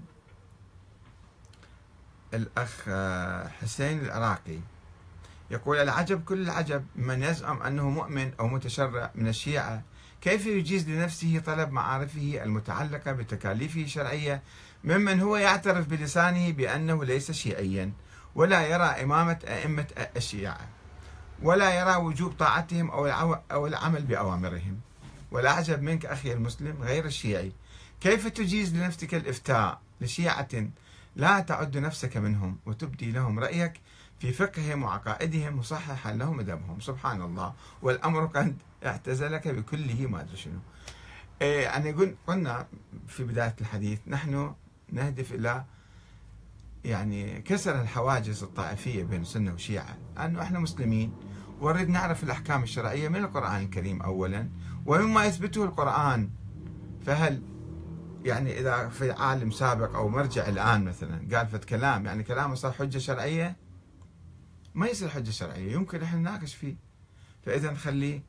الأخ 2.33 2.83
آه، 2.87 3.47
حسين 3.47 3.99
العراقي 3.99 4.59
يقول 5.51 5.77
العجب 5.77 6.23
كل 6.23 6.41
العجب 6.41 6.85
من 6.95 7.23
يزعم 7.23 7.61
أنه 7.61 7.89
مؤمن 7.89 8.31
أو 8.39 8.47
متشرع 8.47 9.11
من 9.15 9.27
الشيعة. 9.27 9.83
كيف 10.21 10.45
يجيز 10.45 10.89
لنفسه 10.89 11.41
طلب 11.45 11.71
معارفه 11.71 12.39
المتعلقة 12.43 13.11
بتكاليفه 13.11 13.81
الشرعية 13.81 14.41
ممن 14.83 15.21
هو 15.21 15.37
يعترف 15.37 15.87
بلسانه 15.87 16.51
بأنه 16.51 17.05
ليس 17.05 17.31
شيعيا 17.31 17.91
ولا 18.35 18.67
يرى 18.67 18.83
إمامة 18.83 19.39
أئمة 19.47 19.87
الشيعة؟ 20.17 20.67
ولا 21.41 21.79
يرى 21.79 21.95
وجوب 21.95 22.31
طاعتهم 22.31 22.91
أو 23.51 23.67
العمل 23.67 24.03
بأوامرهم. 24.03 24.79
والأعجب 25.31 25.81
منك 25.81 26.05
أخي 26.05 26.33
المسلم 26.33 26.83
غير 26.83 27.05
الشيعي. 27.05 27.51
كيف 28.01 28.27
تجيز 28.27 28.75
لنفسك 28.75 29.15
الإفتاء 29.15 29.79
لشيعة 30.01 30.47
لا 31.15 31.39
تعد 31.39 31.77
نفسك 31.77 32.17
منهم 32.17 32.57
وتبدي 32.65 33.11
لهم 33.11 33.39
رأيك 33.39 33.73
في 34.19 34.33
فقههم 34.33 34.83
وعقائدهم 34.83 35.57
مصححا 35.57 36.13
لهم 36.13 36.37
مذهبهم 36.37 36.79
سبحان 36.79 37.21
الله. 37.21 37.53
والأمر 37.81 38.25
قد 38.25 38.57
اعتزلك 38.85 39.47
بكله 39.47 40.07
ما 40.07 40.21
أدري 40.21 40.37
شنو. 40.37 40.59
يعني 41.41 41.91
قلنا 42.27 42.67
في 43.07 43.23
بداية 43.23 43.55
الحديث 43.61 43.99
نحن 44.07 44.53
نهدف 44.91 45.31
إلى 45.31 45.63
يعني 46.85 47.41
كسر 47.41 47.81
الحواجز 47.81 48.43
الطائفية 48.43 49.03
بين 49.03 49.21
السنة 49.21 49.51
والشيعة 49.51 49.97
أنه 50.17 50.41
إحنا 50.41 50.59
مسلمين 50.59 51.13
ونريد 51.61 51.89
نعرف 51.89 52.23
الأحكام 52.23 52.63
الشرعية 52.63 53.09
من 53.09 53.15
القرآن 53.15 53.63
الكريم 53.63 54.01
أولا 54.01 54.49
ومما 54.85 55.25
يثبته 55.25 55.63
القرآن. 55.63 56.29
فهل 57.05 57.41
يعني 58.25 58.59
إذا 58.59 58.89
في 58.89 59.11
عالم 59.11 59.51
سابق 59.51 59.95
أو 59.95 60.09
مرجع 60.09 60.47
الآن 60.47 60.83
مثلا 60.83 61.37
قال 61.37 61.47
فت 61.47 61.65
كلام 61.65 62.05
يعني 62.05 62.23
كلامه 62.23 62.55
صار 62.55 62.71
حجة 62.71 62.97
شرعية؟ 62.97 63.55
ما 64.75 64.87
يصير 64.87 65.09
حجة 65.09 65.31
شرعية 65.31 65.71
يمكن 65.71 66.03
إحنا 66.03 66.19
نناقش 66.19 66.55
فيه. 66.55 66.75
فإذا 67.45 67.71
نخليه 67.71 68.23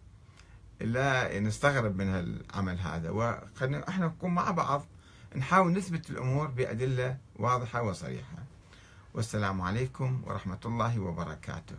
لا 0.81 1.41
نستغرب 1.41 1.97
من 1.97 2.07
العمل 2.09 2.79
هذا 2.79 3.11
وخلينا 3.11 3.89
إحنا 3.89 4.07
نكون 4.07 4.35
مع 4.35 4.51
بعض 4.51 4.87
نحاول 5.37 5.73
نثبت 5.73 6.11
الأمور 6.11 6.47
بأدلة 6.47 7.17
واضحة 7.37 7.83
وصريحة. 7.83 8.39
والسلام 9.15 9.61
عليكم 9.61 10.23
ورحمة 10.27 10.59
الله 10.65 10.99
وبركاته. 10.99 11.77